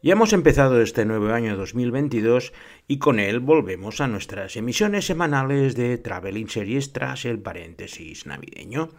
Ya 0.00 0.12
hemos 0.12 0.32
empezado 0.32 0.80
este 0.80 1.04
nuevo 1.04 1.32
año 1.32 1.56
2022 1.56 2.52
y 2.86 2.98
con 2.98 3.18
él 3.18 3.40
volvemos 3.40 4.00
a 4.00 4.06
nuestras 4.06 4.56
emisiones 4.56 5.06
semanales 5.06 5.74
de 5.74 5.98
Traveling 5.98 6.48
Series 6.48 6.92
tras 6.92 7.24
el 7.24 7.40
paréntesis 7.40 8.24
navideño. 8.24 8.90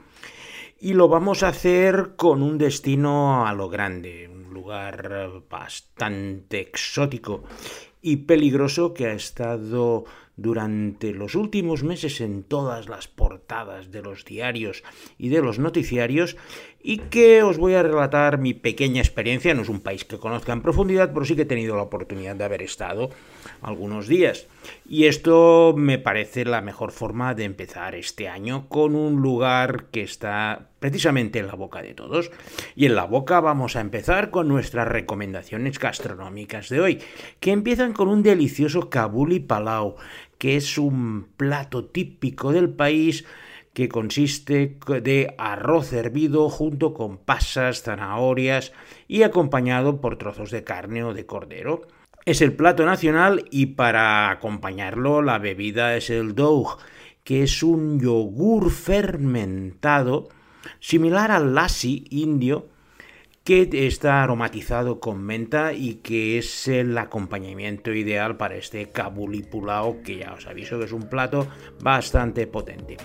Y 0.78 0.92
lo 0.96 1.08
vamos 1.08 1.42
a 1.42 1.48
hacer 1.48 2.16
con 2.18 2.44
un 2.44 2.58
destino 2.58 3.48
a 3.48 3.54
lo 3.54 3.70
grande, 3.70 4.28
un 4.28 4.54
lugar 4.54 5.32
bastante 5.50 6.60
exótico 6.60 7.46
y 8.02 8.18
peligroso 8.18 8.94
que 8.94 9.08
ha 9.08 9.14
estado 9.14 10.04
durante 10.42 11.14
los 11.14 11.36
últimos 11.36 11.84
meses 11.84 12.22
en 12.22 12.44
todas 12.44 12.88
las 12.88 13.08
portadas 13.08 13.92
de 13.92 14.02
los 14.02 14.26
diarios 14.26 14.84
y 15.18 15.30
de 15.30 15.42
los 15.42 15.60
noticiarios 15.60 16.38
y 16.82 17.00
que 17.00 17.44
os 17.44 17.58
voy 17.58 17.74
a 17.74 17.84
relatar 17.84 18.38
mi 18.38 18.54
pequeña 18.54 19.02
experiencia. 19.02 19.54
No 19.54 19.64
es 19.64 19.70
un 19.70 19.82
país 19.82 20.06
que 20.06 20.18
conozca 20.18 20.54
en 20.54 20.62
profundidad, 20.62 21.12
pero 21.14 21.26
sí 21.26 21.36
que 21.36 21.42
he 21.42 21.46
tenido 21.46 21.76
la 21.76 21.84
oportunidad 21.84 22.36
de 22.36 22.46
haber 22.46 22.62
estado 22.62 23.10
algunos 23.62 24.08
días. 24.08 24.48
Y 24.88 25.06
esto 25.06 25.74
me 25.76 25.98
parece 25.98 26.46
la 26.46 26.62
mejor 26.62 26.92
forma 26.92 27.34
de 27.36 27.44
empezar 27.44 27.96
este 27.96 28.30
año 28.30 28.68
con 28.70 28.96
un 28.96 29.22
lugar 29.22 29.86
que 29.92 30.02
está 30.02 30.70
precisamente 30.80 31.40
en 31.40 31.48
la 31.48 31.56
boca 31.56 31.82
de 31.82 31.94
todos. 31.94 32.32
Y 32.76 32.86
en 32.86 32.96
la 32.96 33.04
boca 33.04 33.40
vamos 33.42 33.76
a 33.76 33.82
empezar 33.82 34.32
con 34.32 34.48
nuestras 34.48 34.88
recomendaciones 34.88 35.80
gastronómicas 35.80 36.70
de 36.70 36.80
hoy, 36.80 37.00
que 37.40 37.52
empiezan 37.52 37.94
con 37.94 38.08
un 38.08 38.24
delicioso 38.24 38.90
kabuli 38.90 39.40
palau, 39.40 39.96
que 40.40 40.56
es 40.56 40.80
un 40.80 41.28
plato 41.38 41.86
típico 41.86 42.52
del 42.52 42.70
país 42.70 43.26
que 43.74 43.88
consiste 43.88 44.78
de 45.04 45.36
arroz 45.38 45.94
hervido 45.94 46.50
junto 46.50 46.94
con 46.94 47.18
pasas, 47.18 47.84
zanahorias 47.84 48.74
y 49.08 49.22
acompañado 49.22 50.02
por 50.02 50.18
trozos 50.18 50.50
de 50.50 50.64
carne 50.64 51.04
o 51.04 51.14
de 51.14 51.26
cordero. 51.26 51.82
Es 52.26 52.42
el 52.42 52.54
plato 52.54 52.86
nacional 52.86 53.46
y 53.52 53.68
para 53.68 54.32
acompañarlo 54.32 55.22
la 55.22 55.38
bebida 55.38 55.96
es 55.96 56.10
el 56.10 56.36
dough, 56.36 56.78
que 57.24 57.44
es 57.44 57.62
un 57.62 58.00
yogur 58.00 58.72
fermentado 58.72 60.30
similar 60.80 61.32
al 61.32 61.54
lassi 61.54 62.06
indio 62.10 62.68
que 63.50 63.88
está 63.88 64.22
aromatizado 64.22 65.00
con 65.00 65.24
menta 65.24 65.74
y 65.74 65.96
que 65.96 66.38
es 66.38 66.68
el 66.68 66.96
acompañamiento 66.96 67.92
ideal 67.92 68.38
para 68.38 68.58
este 68.58 68.92
kabuli 68.92 69.42
pulao 69.42 70.04
que 70.04 70.18
ya 70.18 70.34
os 70.34 70.46
aviso 70.46 70.78
que 70.78 70.86
es 70.86 70.92
un 70.92 71.10
plato 71.10 71.48
bastante 71.82 72.46
potente 72.46 72.98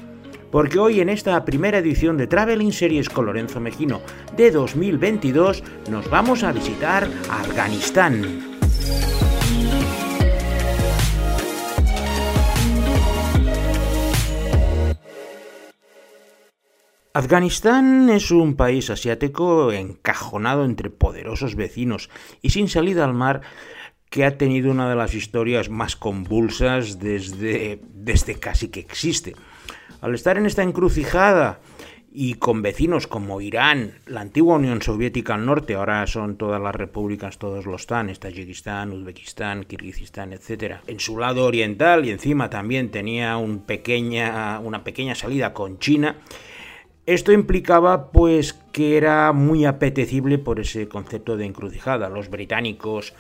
porque 0.51 0.79
hoy 0.79 1.01
en 1.01 1.09
esta 1.09 1.43
primera 1.47 1.79
edición 1.79 2.19
de 2.19 2.27
Traveling 2.27 2.75
Series 2.75 3.09
con 3.09 3.25
Lorenzo 3.25 3.59
Mejino 3.59 4.03
de 4.37 4.51
2022 4.51 5.63
nos 5.91 6.11
vamos 6.11 6.43
a 6.43 6.53
visitar 6.53 7.09
Afganistán. 7.31 8.54
Afganistán 17.17 18.11
es 18.11 18.33
un 18.33 18.57
país 18.57 18.91
asiático 18.91 19.71
encajonado 19.71 20.65
entre 20.65 20.91
poderosos 20.91 21.55
vecinos 21.55 22.11
y 22.43 22.51
sin 22.51 22.69
salida 22.69 23.05
al 23.05 23.15
mar 23.15 23.43
que 24.11 24.25
ha 24.25 24.37
tenido 24.37 24.73
una 24.73 24.91
de 24.91 24.97
las 24.97 25.15
historias 25.15 25.69
más 25.71 25.95
convulsas 25.95 26.99
desde, 26.99 27.81
desde 27.93 28.35
casi 28.41 28.67
que 28.67 28.81
existe. 28.81 29.37
Al 30.01 30.13
estar 30.13 30.39
en 30.39 30.47
esta 30.47 30.65
encrucijada 30.65 31.61
y 32.13 32.35
con 32.35 32.63
vecinos 32.63 33.07
como 33.07 33.41
Irán, 33.41 34.01
la 34.07 34.21
antigua 34.21 34.57
Unión 34.57 34.83
Soviética 34.83 35.37
al 35.37 35.47
norte, 35.47 35.75
ahora 35.75 36.05
son 36.09 36.37
todas 36.37 36.61
las 36.61 36.75
repúblicas, 36.75 37.39
todos 37.39 37.65
los 37.65 37.87
TAN, 37.87 38.13
Tayikistán, 38.13 38.91
Uzbekistán, 38.91 39.63
Kirguistán, 39.63 40.33
etc. 40.33 40.79
En 40.89 40.99
su 40.99 41.17
lado 41.17 41.47
oriental 41.47 42.05
y 42.07 42.11
encima 42.11 42.51
también 42.51 42.91
tenía 42.91 43.37
una 43.37 43.65
pequeña 43.67 45.15
salida 45.15 45.55
con 45.55 45.79
China. 45.79 46.17
Esto 47.07 47.33
implicaba 47.33 48.11
pues 48.11 48.55
que 48.73 48.97
era 48.97 49.33
muy 49.33 49.67
apetecible 49.67 50.39
por 50.39 50.61
ese 50.61 50.89
concepto 50.89 51.37
de 51.37 51.45
encrucijada. 51.45 52.09
Los 52.09 52.31
británicos 52.31 53.13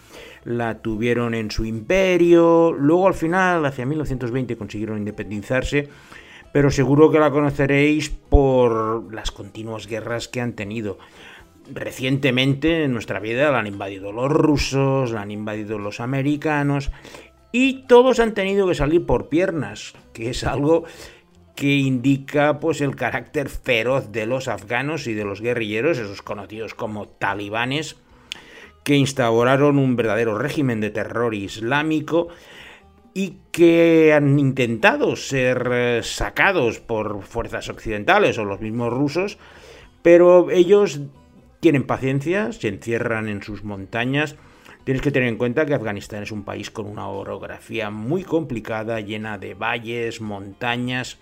la 0.44 0.80
tuvieron 0.80 1.34
en 1.34 1.50
su 1.50 1.64
imperio, 1.64 2.72
luego 2.72 3.06
al 3.06 3.14
final, 3.14 3.66
hacia 3.66 3.84
1920, 3.84 4.56
consiguieron 4.56 4.98
independizarse 4.98 5.88
pero 6.54 6.70
seguro 6.70 7.10
que 7.10 7.18
la 7.18 7.32
conoceréis 7.32 8.10
por 8.10 9.12
las 9.12 9.32
continuas 9.32 9.88
guerras 9.88 10.28
que 10.28 10.40
han 10.40 10.52
tenido. 10.52 10.98
Recientemente 11.68 12.84
en 12.84 12.92
nuestra 12.92 13.18
vida 13.18 13.50
la 13.50 13.58
han 13.58 13.66
invadido 13.66 14.12
los 14.12 14.30
rusos, 14.30 15.10
la 15.10 15.22
han 15.22 15.32
invadido 15.32 15.80
los 15.80 15.98
americanos 15.98 16.92
y 17.50 17.88
todos 17.88 18.20
han 18.20 18.34
tenido 18.34 18.68
que 18.68 18.76
salir 18.76 19.04
por 19.04 19.28
piernas, 19.28 19.94
que 20.12 20.30
es 20.30 20.44
algo 20.44 20.84
que 21.54 21.76
indica 21.76 22.58
pues 22.58 22.80
el 22.80 22.96
carácter 22.96 23.48
feroz 23.48 24.10
de 24.10 24.26
los 24.26 24.48
afganos 24.48 25.06
y 25.06 25.14
de 25.14 25.24
los 25.24 25.40
guerrilleros, 25.40 25.98
esos 25.98 26.22
conocidos 26.22 26.74
como 26.74 27.08
talibanes, 27.08 27.96
que 28.82 28.96
instauraron 28.96 29.78
un 29.78 29.96
verdadero 29.96 30.36
régimen 30.36 30.80
de 30.80 30.90
terror 30.90 31.34
islámico 31.34 32.28
y 33.14 33.38
que 33.52 34.12
han 34.12 34.38
intentado 34.38 35.14
ser 35.14 35.68
eh, 35.72 36.00
sacados 36.02 36.80
por 36.80 37.22
fuerzas 37.22 37.68
occidentales 37.68 38.36
o 38.38 38.44
los 38.44 38.60
mismos 38.60 38.92
rusos, 38.92 39.38
pero 40.02 40.50
ellos 40.50 41.00
tienen 41.60 41.84
paciencia, 41.84 42.52
se 42.52 42.68
encierran 42.68 43.28
en 43.28 43.42
sus 43.42 43.64
montañas. 43.64 44.36
Tienes 44.82 45.00
que 45.00 45.10
tener 45.10 45.30
en 45.30 45.38
cuenta 45.38 45.64
que 45.64 45.72
Afganistán 45.72 46.24
es 46.24 46.30
un 46.32 46.44
país 46.44 46.70
con 46.70 46.86
una 46.86 47.08
orografía 47.08 47.88
muy 47.88 48.22
complicada, 48.22 49.00
llena 49.00 49.38
de 49.38 49.54
valles, 49.54 50.20
montañas, 50.20 51.18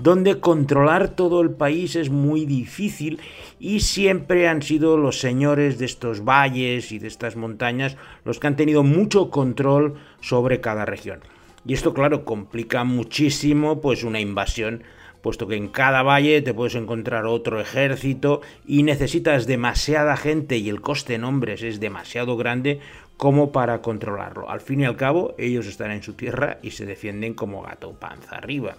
donde 0.00 0.40
controlar 0.40 1.10
todo 1.10 1.42
el 1.42 1.50
país 1.50 1.94
es 1.94 2.08
muy 2.08 2.46
difícil 2.46 3.20
y 3.58 3.80
siempre 3.80 4.48
han 4.48 4.62
sido 4.62 4.96
los 4.96 5.20
señores 5.20 5.78
de 5.78 5.84
estos 5.84 6.24
valles 6.24 6.90
y 6.90 6.98
de 6.98 7.06
estas 7.06 7.36
montañas 7.36 7.98
los 8.24 8.40
que 8.40 8.46
han 8.46 8.56
tenido 8.56 8.82
mucho 8.82 9.30
control 9.30 9.96
sobre 10.20 10.60
cada 10.60 10.86
región. 10.86 11.20
Y 11.66 11.74
esto, 11.74 11.92
claro, 11.92 12.24
complica 12.24 12.82
muchísimo 12.84 13.82
pues 13.82 14.02
una 14.02 14.20
invasión, 14.20 14.82
puesto 15.20 15.46
que 15.46 15.56
en 15.56 15.68
cada 15.68 16.02
valle 16.02 16.40
te 16.40 16.54
puedes 16.54 16.76
encontrar 16.76 17.26
otro 17.26 17.60
ejército 17.60 18.40
y 18.66 18.82
necesitas 18.82 19.46
demasiada 19.46 20.16
gente 20.16 20.56
y 20.56 20.70
el 20.70 20.80
coste 20.80 21.14
en 21.14 21.24
hombres 21.24 21.62
es 21.62 21.78
demasiado 21.78 22.38
grande 22.38 22.80
como 23.18 23.52
para 23.52 23.82
controlarlo. 23.82 24.48
Al 24.48 24.62
fin 24.62 24.80
y 24.80 24.86
al 24.86 24.96
cabo, 24.96 25.34
ellos 25.36 25.66
están 25.66 25.90
en 25.90 26.02
su 26.02 26.14
tierra 26.14 26.56
y 26.62 26.70
se 26.70 26.86
defienden 26.86 27.34
como 27.34 27.60
gato 27.60 27.92
panza 27.92 28.36
arriba. 28.36 28.76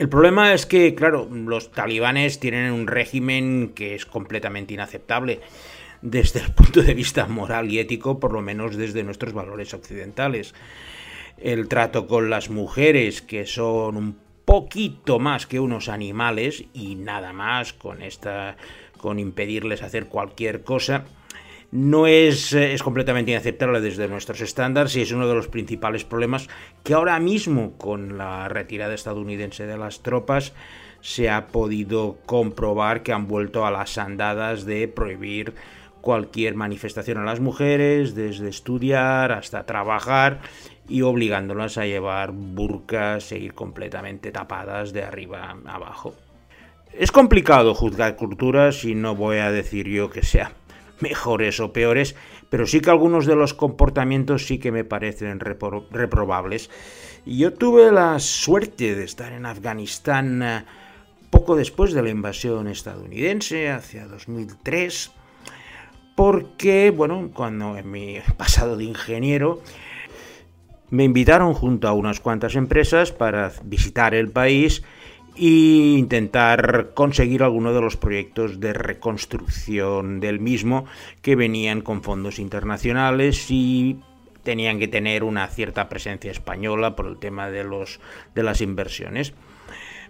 El 0.00 0.08
problema 0.08 0.54
es 0.54 0.64
que, 0.64 0.94
claro, 0.94 1.28
los 1.30 1.72
talibanes 1.72 2.40
tienen 2.40 2.72
un 2.72 2.86
régimen 2.86 3.72
que 3.74 3.94
es 3.94 4.06
completamente 4.06 4.72
inaceptable 4.72 5.42
desde 6.00 6.40
el 6.40 6.54
punto 6.54 6.82
de 6.82 6.94
vista 6.94 7.26
moral 7.26 7.70
y 7.70 7.80
ético, 7.80 8.18
por 8.18 8.32
lo 8.32 8.40
menos 8.40 8.76
desde 8.76 9.02
nuestros 9.02 9.34
valores 9.34 9.74
occidentales. 9.74 10.54
El 11.36 11.68
trato 11.68 12.06
con 12.06 12.30
las 12.30 12.48
mujeres, 12.48 13.20
que 13.20 13.44
son 13.44 13.98
un 13.98 14.16
poquito 14.46 15.18
más 15.18 15.46
que 15.46 15.60
unos 15.60 15.90
animales 15.90 16.64
y 16.72 16.94
nada 16.94 17.34
más 17.34 17.74
con 17.74 18.00
esta 18.00 18.56
con 18.96 19.18
impedirles 19.18 19.82
hacer 19.82 20.06
cualquier 20.06 20.64
cosa 20.64 21.04
no 21.72 22.06
es, 22.06 22.52
eh, 22.52 22.72
es 22.72 22.82
completamente 22.82 23.30
inaceptable 23.30 23.80
desde 23.80 24.08
nuestros 24.08 24.40
estándares 24.40 24.96
y 24.96 25.02
es 25.02 25.12
uno 25.12 25.28
de 25.28 25.34
los 25.34 25.48
principales 25.48 26.04
problemas 26.04 26.48
que 26.82 26.94
ahora 26.94 27.18
mismo 27.20 27.72
con 27.78 28.18
la 28.18 28.48
retirada 28.48 28.94
estadounidense 28.94 29.66
de 29.66 29.78
las 29.78 30.02
tropas 30.02 30.52
se 31.00 31.30
ha 31.30 31.46
podido 31.48 32.18
comprobar 32.26 33.02
que 33.02 33.12
han 33.12 33.26
vuelto 33.26 33.64
a 33.64 33.70
las 33.70 33.98
andadas 33.98 34.66
de 34.66 34.88
prohibir 34.88 35.54
cualquier 36.00 36.54
manifestación 36.54 37.18
a 37.18 37.24
las 37.24 37.40
mujeres, 37.40 38.14
desde 38.14 38.48
estudiar 38.48 39.32
hasta 39.32 39.64
trabajar 39.64 40.40
y 40.88 41.02
obligándolas 41.02 41.78
a 41.78 41.86
llevar 41.86 42.32
burkas 42.32 43.32
e 43.32 43.38
ir 43.38 43.54
completamente 43.54 44.32
tapadas 44.32 44.92
de 44.92 45.04
arriba 45.04 45.56
abajo. 45.66 46.14
Es 46.92 47.12
complicado 47.12 47.74
juzgar 47.74 48.16
culturas 48.16 48.84
y 48.84 48.94
no 48.94 49.14
voy 49.14 49.38
a 49.38 49.52
decir 49.52 49.86
yo 49.88 50.10
que 50.10 50.22
sea 50.22 50.52
mejores 51.02 51.60
o 51.60 51.72
peores, 51.72 52.16
pero 52.48 52.66
sí 52.66 52.80
que 52.80 52.90
algunos 52.90 53.26
de 53.26 53.36
los 53.36 53.54
comportamientos 53.54 54.46
sí 54.46 54.58
que 54.58 54.72
me 54.72 54.84
parecen 54.84 55.40
reprobables. 55.40 56.70
Y 57.24 57.38
yo 57.38 57.52
tuve 57.52 57.92
la 57.92 58.18
suerte 58.18 58.94
de 58.94 59.04
estar 59.04 59.32
en 59.32 59.46
Afganistán 59.46 60.42
eh, 60.42 60.64
poco 61.30 61.56
después 61.56 61.92
de 61.92 62.02
la 62.02 62.10
invasión 62.10 62.68
estadounidense, 62.68 63.70
hacia 63.70 64.06
2003, 64.06 65.12
porque, 66.14 66.90
bueno, 66.90 67.30
cuando 67.32 67.76
en 67.76 67.90
mi 67.90 68.18
pasado 68.36 68.76
de 68.76 68.84
ingeniero, 68.84 69.62
me 70.90 71.04
invitaron 71.04 71.54
junto 71.54 71.88
a 71.88 71.92
unas 71.92 72.20
cuantas 72.20 72.56
empresas 72.56 73.12
para 73.12 73.52
visitar 73.64 74.14
el 74.14 74.30
país 74.30 74.82
e 75.36 75.96
intentar 75.98 76.90
conseguir 76.94 77.42
alguno 77.42 77.72
de 77.72 77.80
los 77.80 77.96
proyectos 77.96 78.60
de 78.60 78.72
reconstrucción 78.72 80.20
del 80.20 80.40
mismo 80.40 80.84
que 81.22 81.36
venían 81.36 81.80
con 81.80 82.02
fondos 82.02 82.38
internacionales 82.38 83.46
y 83.50 83.98
tenían 84.42 84.78
que 84.78 84.88
tener 84.88 85.24
una 85.24 85.46
cierta 85.48 85.88
presencia 85.88 86.30
española 86.30 86.96
por 86.96 87.06
el 87.06 87.18
tema 87.18 87.50
de, 87.50 87.64
los, 87.64 88.00
de 88.34 88.42
las 88.42 88.60
inversiones. 88.60 89.32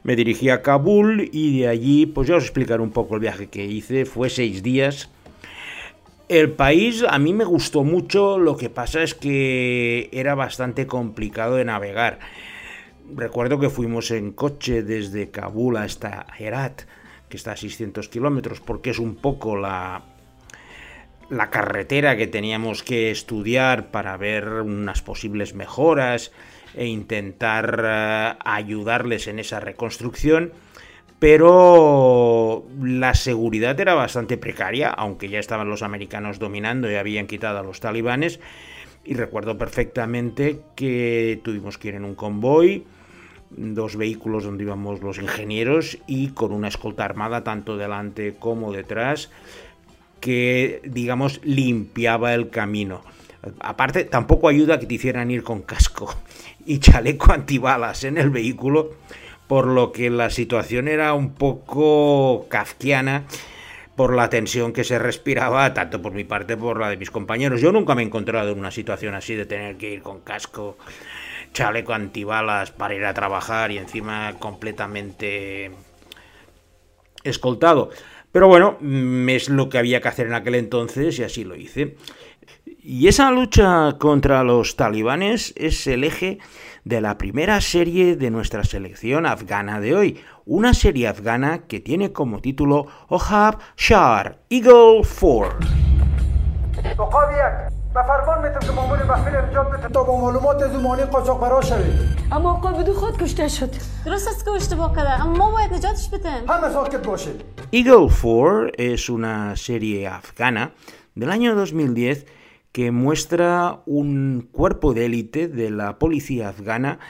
Me 0.03 0.17
dirigí 0.17 0.49
a 0.49 0.63
Kabul 0.63 1.29
y 1.33 1.61
de 1.61 1.69
allí, 1.69 2.07
pues 2.07 2.29
ya 2.29 2.37
os 2.37 2.45
explicaré 2.45 2.83
un 2.83 2.91
poco 2.91 3.17
el 3.17 3.21
viaje 3.21 3.49
que 3.49 3.67
hice. 3.67 4.07
Fue 4.07 4.31
seis 4.31 4.63
días. 4.63 5.11
El 6.29 6.53
país 6.53 7.05
a 7.07 7.19
mí 7.19 7.35
me 7.35 7.45
gustó 7.45 7.83
mucho, 7.83 8.39
lo 8.39 8.57
que 8.57 8.71
pasa 8.71 9.03
es 9.03 9.15
que 9.15 10.09
era 10.13 10.35
bastante 10.35 10.87
complicado 10.87 11.57
de 11.57 11.65
navegar. 11.65 12.21
Recuerdo 13.15 13.59
que 13.59 13.71
fuimos 13.71 14.11
en 14.11 14.33
coche 14.33 14.83
desde 14.83 15.31
Kabul 15.31 15.77
hasta 15.77 16.27
Herat, 16.39 16.83
que 17.29 17.37
está 17.37 17.53
a 17.53 17.57
600 17.57 18.09
kilómetros, 18.09 18.61
porque 18.61 18.91
es 18.91 18.99
un 18.99 19.17
poco 19.17 19.57
la, 19.57 20.03
la 21.31 21.51
carretera 21.51 22.17
que 22.17 22.27
teníamos 22.27 22.83
que 22.83 23.11
estudiar 23.11 23.91
para 23.91 24.17
ver 24.17 24.49
unas 24.49 25.01
posibles 25.01 25.55
mejoras 25.55 26.33
e 26.75 26.87
intentar 26.87 27.83
eh, 27.85 28.35
ayudarles 28.45 29.29
en 29.29 29.39
esa 29.39 29.61
reconstrucción, 29.61 30.53
pero 31.19 32.65
la 32.83 33.15
seguridad 33.15 33.79
era 33.79 33.95
bastante 33.95 34.39
precaria, 34.39 34.89
aunque 34.89 35.29
ya 35.29 35.39
estaban 35.39 35.69
los 35.69 35.83
americanos 35.83 36.39
dominando 36.39 36.91
y 36.91 36.97
habían 36.97 37.27
quitado 37.27 37.59
a 37.59 37.63
los 37.63 37.81
talibanes. 37.81 38.41
Y 39.05 39.15
recuerdo 39.15 39.57
perfectamente 39.57 40.61
que 40.77 41.41
tuvimos 41.43 41.79
que 41.79 41.89
ir 41.89 41.95
en 41.95 42.05
un 42.05 42.15
convoy, 42.15 42.87
dos 43.51 43.97
vehículos 43.97 44.45
donde 44.45 44.65
íbamos 44.65 45.01
los 45.03 45.19
ingenieros 45.19 45.99
y 46.07 46.29
con 46.29 46.53
una 46.53 46.69
escolta 46.69 47.05
armada 47.05 47.45
tanto 47.45 47.77
delante 47.77 48.37
como 48.39 48.73
detrás 48.73 49.31
que, 50.21 50.81
digamos, 50.85 51.41
limpiaba 51.45 52.35
el 52.35 52.51
camino. 52.51 53.03
Aparte, 53.61 54.05
tampoco 54.05 54.49
ayuda 54.49 54.79
que 54.79 54.87
te 54.87 54.95
hicieran 54.95 55.31
ir 55.31 55.43
con 55.43 55.63
casco 55.63 56.15
y 56.67 56.79
chaleco 56.79 57.33
antibalas 57.33 58.05
en 58.05 58.19
el 58.19 58.31
vehículo, 58.31 58.93
por 59.47 59.67
lo 59.67 59.93
que 59.93 60.11
la 60.11 60.31
situación 60.31 60.89
era 60.89 61.15
un 61.15 61.33
poco 61.33 62.47
kafkiana 62.49 63.25
por 63.97 64.15
la 64.15 64.31
tensión 64.31 64.73
que 64.73 64.85
se 64.85 64.99
respiraba, 64.99 65.75
tanto 65.75 66.01
por 66.01 66.13
mi 66.13 66.25
parte 66.25 66.55
como 66.55 66.69
por 66.69 66.81
la 66.81 66.91
de 66.91 66.97
mis 66.97 67.11
compañeros. 67.11 67.61
Yo 67.61 67.73
nunca 67.73 67.95
me 67.95 68.03
he 68.03 68.07
encontrado 68.07 68.53
en 68.53 68.59
una 68.59 68.71
situación 68.71 69.15
así 69.15 69.35
de 69.35 69.47
tener 69.47 69.77
que 69.77 69.91
ir 69.91 70.03
con 70.03 70.21
casco, 70.21 70.79
chaleco 71.53 71.93
antibalas 71.93 72.71
para 72.71 72.95
ir 72.95 73.05
a 73.05 73.15
trabajar 73.15 73.71
y 73.71 73.79
encima 73.79 74.35
completamente 74.39 75.71
escoltado. 77.25 77.91
Pero 78.33 78.49
bueno, 78.49 78.77
mm, 78.81 79.29
es 79.29 79.49
lo 79.49 79.69
que 79.69 79.79
había 79.79 80.01
que 80.01 80.09
hacer 80.09 80.27
en 80.27 80.35
aquel 80.35 80.55
entonces 80.55 81.19
y 81.19 81.25
así 81.25 81.45
lo 81.45 81.57
hice. 81.57 81.97
Y 82.83 83.09
esa 83.09 83.31
lucha 83.31 83.97
contra 83.99 84.43
los 84.43 84.77
talibanes 84.77 85.53
es 85.57 85.87
el 85.87 86.05
eje 86.05 86.39
de 86.85 87.01
la 87.01 87.19
primera 87.19 87.61
serie 87.61 88.17
de 88.17 88.31
nuestra 88.31 88.65
selección 88.65 89.27
afgana 89.27 89.81
de 89.81 89.95
hoy, 89.95 90.21
una 90.47 90.73
serie 90.73 91.09
afgana 91.09 91.67
que 91.67 91.81
tiene 91.81 92.13
como 92.13 92.41
título 92.41 92.87
Ohab 93.09 93.59
Shar 93.77 94.39
Eagle 94.49 95.03
4. 95.21 95.59
Eagle 107.73 108.07
4 108.09 108.69
es 108.77 109.11
una 109.11 109.57
serie 109.57 110.07
afgana 110.07 110.73
del 111.17 111.33
año 111.33 111.57
2010 111.57 112.27
que 112.71 112.93
muestra 112.93 113.83
un 113.87 114.49
cuerpo 114.53 114.95
de 114.95 115.07
élite 115.07 115.49
de 115.49 115.71
la 115.71 115.99
policía 115.99 116.51
afgana 116.51 117.01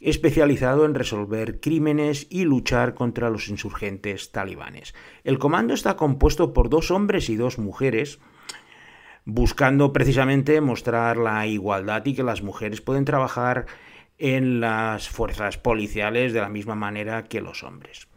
especializado 0.00 0.84
en 0.84 0.94
resolver 0.94 1.60
crímenes 1.60 2.26
y 2.28 2.42
luchar 2.42 2.94
contra 2.94 3.30
los 3.30 3.48
insurgentes 3.48 4.32
talibanes. 4.32 4.94
El 5.22 5.38
comando 5.38 5.74
está 5.74 5.96
compuesto 5.96 6.52
por 6.52 6.70
dos 6.70 6.90
hombres 6.90 7.28
y 7.30 7.36
dos 7.36 7.58
mujeres, 7.58 8.18
buscando 9.28 9.92
precisamente 9.92 10.58
mostrar 10.62 11.18
la 11.18 11.46
igualdad 11.46 12.04
y 12.06 12.14
que 12.14 12.22
las 12.22 12.42
mujeres 12.42 12.80
pueden 12.80 13.04
trabajar 13.04 13.66
en 14.16 14.58
las 14.58 15.10
fuerzas 15.10 15.58
policiales 15.58 16.32
de 16.32 16.40
la 16.40 16.48
misma 16.48 16.74
manera 16.74 17.24
que 17.24 17.42
los 17.42 17.62
hombres. 17.62 18.08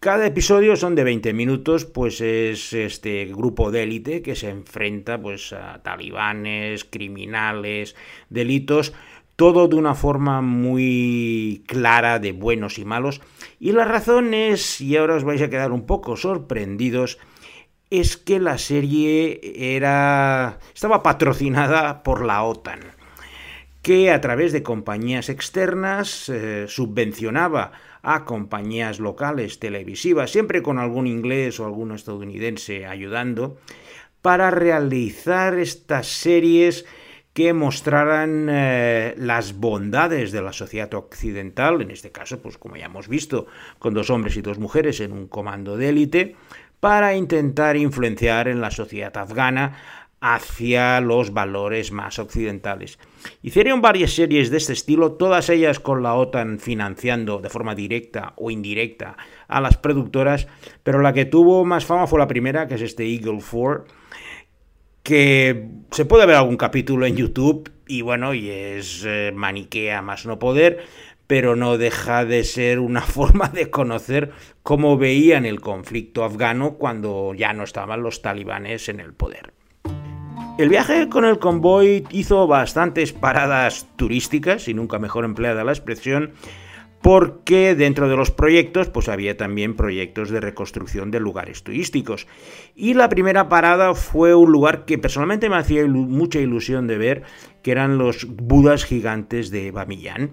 Cada 0.00 0.26
episodio 0.26 0.74
son 0.74 0.96
de 0.96 1.04
20 1.04 1.32
minutos, 1.34 1.84
pues 1.84 2.20
es 2.20 2.72
este 2.72 3.26
grupo 3.26 3.70
de 3.70 3.84
élite 3.84 4.22
que 4.22 4.34
se 4.34 4.50
enfrenta 4.50 5.20
pues 5.20 5.52
a 5.52 5.84
talibanes, 5.84 6.84
criminales, 6.84 7.94
delitos, 8.30 8.92
todo 9.36 9.68
de 9.68 9.76
una 9.76 9.94
forma 9.94 10.42
muy 10.42 11.62
clara 11.68 12.18
de 12.18 12.32
buenos 12.32 12.80
y 12.80 12.84
malos. 12.84 13.20
Y 13.60 13.70
la 13.70 13.84
razón 13.84 14.34
es, 14.34 14.80
y 14.80 14.96
ahora 14.96 15.14
os 15.14 15.22
vais 15.22 15.42
a 15.42 15.48
quedar 15.48 15.70
un 15.70 15.86
poco 15.86 16.16
sorprendidos, 16.16 17.18
es 17.90 18.16
que 18.16 18.38
la 18.38 18.58
serie 18.58 19.40
era 19.76 20.58
estaba 20.74 21.02
patrocinada 21.02 22.02
por 22.02 22.24
la 22.24 22.42
OTAN, 22.42 22.80
que 23.82 24.10
a 24.10 24.20
través 24.20 24.52
de 24.52 24.62
compañías 24.62 25.28
externas 25.28 26.28
eh, 26.28 26.66
subvencionaba 26.68 27.72
a 28.02 28.24
compañías 28.24 29.00
locales 29.00 29.58
televisivas, 29.58 30.30
siempre 30.30 30.62
con 30.62 30.78
algún 30.78 31.06
inglés 31.06 31.60
o 31.60 31.64
algún 31.64 31.92
estadounidense 31.92 32.86
ayudando, 32.86 33.58
para 34.22 34.50
realizar 34.50 35.58
estas 35.58 36.06
series 36.06 36.84
que 37.38 37.52
mostraran 37.52 38.48
eh, 38.50 39.14
las 39.16 39.56
bondades 39.60 40.32
de 40.32 40.42
la 40.42 40.52
sociedad 40.52 40.92
occidental, 40.94 41.80
en 41.80 41.92
este 41.92 42.10
caso, 42.10 42.42
pues 42.42 42.58
como 42.58 42.74
ya 42.74 42.86
hemos 42.86 43.06
visto, 43.06 43.46
con 43.78 43.94
dos 43.94 44.10
hombres 44.10 44.36
y 44.36 44.42
dos 44.42 44.58
mujeres 44.58 44.98
en 44.98 45.12
un 45.12 45.28
comando 45.28 45.76
de 45.76 45.90
élite, 45.90 46.34
para 46.80 47.14
intentar 47.14 47.76
influenciar 47.76 48.48
en 48.48 48.60
la 48.60 48.72
sociedad 48.72 49.16
afgana 49.16 49.76
hacia 50.20 51.00
los 51.00 51.32
valores 51.32 51.92
más 51.92 52.18
occidentales. 52.18 52.98
Hicieron 53.40 53.80
varias 53.80 54.14
series 54.14 54.50
de 54.50 54.56
este 54.56 54.72
estilo, 54.72 55.12
todas 55.12 55.48
ellas 55.48 55.78
con 55.78 56.02
la 56.02 56.14
OTAN 56.14 56.58
financiando 56.58 57.38
de 57.38 57.50
forma 57.50 57.76
directa 57.76 58.32
o 58.34 58.50
indirecta 58.50 59.16
a 59.46 59.60
las 59.60 59.76
productoras, 59.76 60.48
pero 60.82 61.02
la 61.02 61.12
que 61.12 61.24
tuvo 61.24 61.64
más 61.64 61.84
fama 61.84 62.08
fue 62.08 62.18
la 62.18 62.26
primera, 62.26 62.66
que 62.66 62.74
es 62.74 62.82
este 62.82 63.06
Eagle 63.06 63.38
4, 63.48 63.84
que 65.08 65.70
se 65.90 66.04
puede 66.04 66.26
ver 66.26 66.36
algún 66.36 66.58
capítulo 66.58 67.06
en 67.06 67.16
YouTube 67.16 67.72
y 67.86 68.02
bueno, 68.02 68.34
y 68.34 68.50
es 68.50 69.04
eh, 69.06 69.32
maniquea 69.34 70.02
más 70.02 70.26
no 70.26 70.38
poder, 70.38 70.84
pero 71.26 71.56
no 71.56 71.78
deja 71.78 72.26
de 72.26 72.44
ser 72.44 72.78
una 72.78 73.00
forma 73.16 73.48
de 73.48 73.70
conocer 73.70 74.32
cómo 74.62 74.98
veían 74.98 75.46
el 75.46 75.62
conflicto 75.62 76.24
afgano 76.24 76.74
cuando 76.74 77.32
ya 77.32 77.54
no 77.54 77.64
estaban 77.64 78.02
los 78.02 78.20
talibanes 78.20 78.90
en 78.90 79.00
el 79.00 79.14
poder. 79.14 79.54
El 80.58 80.68
viaje 80.68 81.08
con 81.08 81.24
el 81.24 81.38
convoy 81.38 82.04
hizo 82.10 82.46
bastantes 82.46 83.14
paradas 83.14 83.86
turísticas, 83.96 84.68
y 84.68 84.74
nunca 84.74 84.98
mejor 84.98 85.24
empleada 85.24 85.64
la 85.64 85.72
expresión, 85.72 86.32
porque 87.02 87.74
dentro 87.74 88.08
de 88.08 88.16
los 88.16 88.30
proyectos 88.30 88.88
pues 88.88 89.08
había 89.08 89.36
también 89.36 89.76
proyectos 89.76 90.30
de 90.30 90.40
reconstrucción 90.40 91.10
de 91.10 91.20
lugares 91.20 91.62
turísticos. 91.62 92.26
Y 92.74 92.94
la 92.94 93.08
primera 93.08 93.48
parada 93.48 93.94
fue 93.94 94.34
un 94.34 94.50
lugar 94.50 94.84
que 94.84 94.98
personalmente 94.98 95.48
me 95.48 95.56
hacía 95.56 95.86
mucha 95.86 96.40
ilusión 96.40 96.86
de 96.86 96.98
ver, 96.98 97.22
que 97.62 97.72
eran 97.72 97.98
los 97.98 98.26
Budas 98.28 98.84
gigantes 98.84 99.50
de 99.50 99.70
Bamiyan 99.70 100.32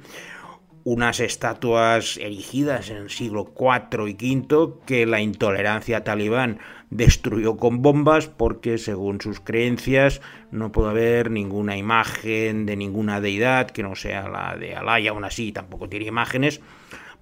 unas 0.86 1.20
estatuas 1.20 2.18
erigidas 2.18 2.92
en 2.92 2.98
el 2.98 3.10
siglo 3.10 3.52
IV 3.60 4.08
y 4.08 4.38
V 4.38 4.76
que 4.86 5.08
la 5.08 5.20
intolerancia 5.20 6.04
talibán 6.04 6.60
destruyó 6.92 7.58
con 7.58 7.82
bombas 7.82 8.28
porque 8.28 8.78
según 8.78 9.20
sus 9.20 9.40
creencias 9.40 10.22
no 10.52 10.72
puede 10.72 10.92
haber 10.92 11.32
ninguna 11.32 11.76
imagen 11.76 12.68
de 12.68 12.76
ninguna 12.78 13.20
deidad 13.20 13.72
que 13.72 13.82
no 13.82 13.96
sea 13.96 14.30
la 14.30 14.56
de 14.58 14.76
Alá 14.76 15.00
y 15.00 15.08
aún 15.08 15.24
así 15.24 15.52
tampoco 15.52 15.90
tiene 15.90 16.06
imágenes, 16.06 16.62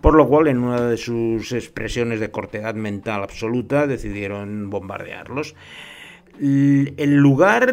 por 0.01 0.13
lo 0.13 0.27
cual 0.27 0.49
en 0.49 0.59
una 0.59 0.81
de 0.81 0.97
sus 0.97 1.53
expresiones 1.53 2.19
de 2.19 2.31
cortedad 2.31 2.75
mental 2.75 3.23
absoluta 3.23 3.87
decidieron 3.87 4.69
bombardearlos. 4.69 5.55
El 6.37 7.15
lugar, 7.15 7.71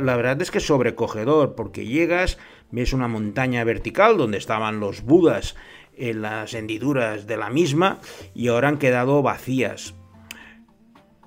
la 0.00 0.16
verdad 0.16 0.40
es 0.40 0.50
que 0.52 0.58
es 0.58 0.66
sobrecogedor, 0.66 1.56
porque 1.56 1.84
llegas, 1.84 2.38
ves 2.74 2.92
una 2.92 3.08
montaña 3.08 3.64
vertical 3.64 4.16
donde 4.16 4.38
estaban 4.38 4.80
los 4.80 5.02
budas 5.02 5.54
en 5.96 6.22
las 6.22 6.54
hendiduras 6.54 7.26
de 7.26 7.36
la 7.36 7.50
misma 7.50 8.00
y 8.34 8.48
ahora 8.48 8.68
han 8.68 8.78
quedado 8.78 9.22
vacías. 9.22 9.94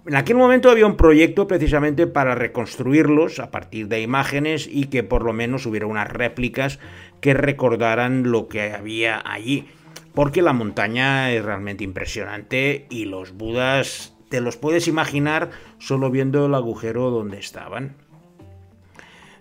En 0.05 0.15
aquel 0.15 0.37
momento 0.37 0.69
había 0.69 0.85
un 0.85 0.95
proyecto 0.95 1.47
precisamente 1.47 2.07
para 2.07 2.33
reconstruirlos 2.33 3.39
a 3.39 3.51
partir 3.51 3.89
de 3.89 4.01
imágenes 4.01 4.69
y 4.71 4.85
que 4.85 5.03
por 5.03 5.23
lo 5.23 5.33
menos 5.33 5.65
hubiera 5.65 5.85
unas 5.85 6.07
réplicas 6.07 6.79
que 7.19 7.33
recordaran 7.33 8.31
lo 8.31 8.47
que 8.47 8.73
había 8.73 9.21
allí. 9.25 9.67
porque 10.13 10.41
la 10.41 10.51
montaña 10.51 11.31
es 11.31 11.45
realmente 11.45 11.83
impresionante 11.83 12.87
y 12.89 13.05
los 13.05 13.33
budas 13.33 14.15
te 14.29 14.41
los 14.41 14.57
puedes 14.57 14.87
imaginar 14.87 15.51
solo 15.77 16.09
viendo 16.09 16.47
el 16.47 16.55
agujero 16.55 17.11
donde 17.11 17.37
estaban. 17.37 18.06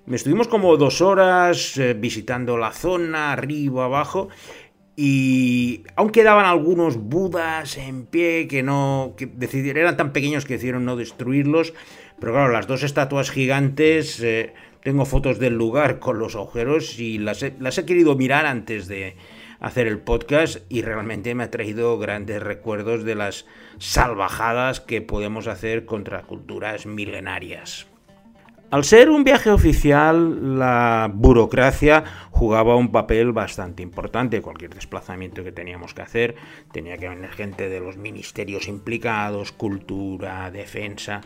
Me 0.07 0.15
estuvimos 0.15 0.47
como 0.47 0.77
dos 0.77 1.01
horas 1.01 1.77
eh, 1.79 1.95
visitando 1.95 2.57
la 2.57 2.73
zona, 2.73 3.33
arriba, 3.33 3.87
abajo, 3.87 4.29
y 4.95 5.83
aún 5.97 6.11
quedaban 6.11 6.47
algunos 6.47 6.97
budas 6.97 7.77
en 7.77 8.07
pie 8.07 8.47
que 8.47 8.63
no. 8.63 9.15
que 9.17 9.27
decidieron, 9.27 9.83
eran 9.83 9.97
tan 9.97 10.13
pequeños 10.13 10.45
que 10.45 10.55
decidieron 10.55 10.85
no 10.85 10.95
destruirlos. 10.95 11.75
Pero 12.21 12.33
claro, 12.33 12.53
las 12.53 12.69
dos 12.69 12.85
estatuas 12.85 13.33
gigantes. 13.33 14.23
Eh, 14.23 14.55
tengo 14.81 15.05
fotos 15.07 15.41
del 15.41 15.55
lugar 15.55 15.99
con 16.01 16.21
los 16.21 16.37
agujeros 16.37 17.01
y 17.01 17.19
las 17.19 17.45
las 17.59 17.77
he 17.77 17.85
querido 17.85 18.15
mirar 18.15 18.47
antes 18.47 18.87
de 18.87 19.17
hacer 19.59 19.89
el 19.89 19.99
podcast 19.99 20.59
y 20.69 20.83
realmente 20.83 21.35
me 21.35 21.43
ha 21.43 21.51
traído 21.51 21.99
grandes 21.99 22.41
recuerdos 22.41 23.03
de 23.03 23.17
las 23.17 23.47
salvajadas 23.79 24.81
que 24.81 25.03
podemos 25.03 25.49
hacer 25.49 25.85
contra 25.85 26.23
culturas 26.23 26.87
milenarias. 26.87 27.89
Al 28.68 28.82
ser 28.82 29.11
un 29.11 29.23
viaje 29.23 29.50
oficial, 29.50 30.58
la 30.58 31.08
burocracia 31.12 32.02
jugaba 32.32 32.75
un 32.75 32.90
papel 32.90 33.30
bastante 33.30 33.80
importante. 33.85 34.42
Cualquier 34.42 34.75
desplazamiento 34.75 35.44
que 35.44 35.52
teníamos 35.52 35.94
que 35.94 36.02
hacer 36.02 36.35
tenía 36.73 36.99
que 36.99 37.08
venir 37.08 37.30
gente 37.30 37.68
de 37.68 37.78
los 37.78 37.96
ministerios 37.96 38.66
implicados, 38.66 39.52
cultura, 39.52 40.50
defensa, 40.50 41.20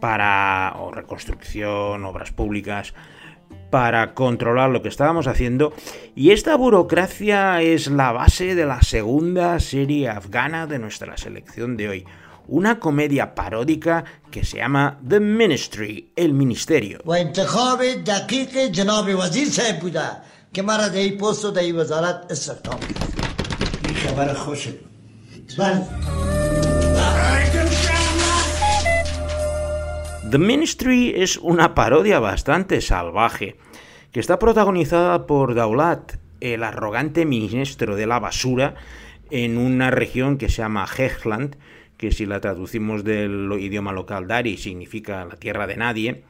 para 0.00 0.72
o 0.78 0.92
reconstrucción, 0.92 2.04
obras 2.04 2.30
públicas, 2.30 2.94
para 3.70 4.14
controlar 4.14 4.70
lo 4.70 4.80
que 4.80 4.88
estábamos 4.88 5.26
haciendo. 5.26 5.72
Y 6.14 6.30
esta 6.30 6.56
burocracia 6.56 7.60
es 7.60 7.88
la 7.88 8.12
base 8.12 8.54
de 8.54 8.66
la 8.66 8.82
segunda 8.82 9.58
serie 9.58 10.08
afgana 10.08 10.68
de 10.68 10.78
nuestra 10.78 11.16
selección 11.16 11.76
de 11.76 11.88
hoy 11.88 12.06
una 12.46 12.78
comedia 12.78 13.34
paródica 13.34 14.04
que 14.30 14.44
se 14.44 14.58
llama 14.58 14.98
The 15.06 15.20
Ministry, 15.20 16.12
el 16.16 16.34
Ministerio. 16.34 17.00
The 30.30 30.38
Ministry 30.38 31.14
es 31.16 31.36
una 31.36 31.74
parodia 31.74 32.18
bastante 32.18 32.80
salvaje, 32.80 33.56
que 34.10 34.20
está 34.20 34.38
protagonizada 34.38 35.26
por 35.26 35.54
Daulat, 35.54 36.14
el 36.40 36.62
arrogante 36.62 37.24
ministro 37.24 37.96
de 37.96 38.06
la 38.06 38.18
basura, 38.18 38.74
en 39.30 39.58
una 39.58 39.90
región 39.90 40.38
que 40.38 40.48
se 40.48 40.62
llama 40.62 40.86
Hechland, 40.86 41.56
que 41.96 42.12
si 42.12 42.26
la 42.26 42.40
traducimos 42.40 43.04
del 43.04 43.50
idioma 43.58 43.92
local 43.92 44.26
Dari 44.26 44.56
significa 44.56 45.24
la 45.24 45.36
tierra 45.36 45.66
de 45.66 45.76
nadie, 45.76 46.24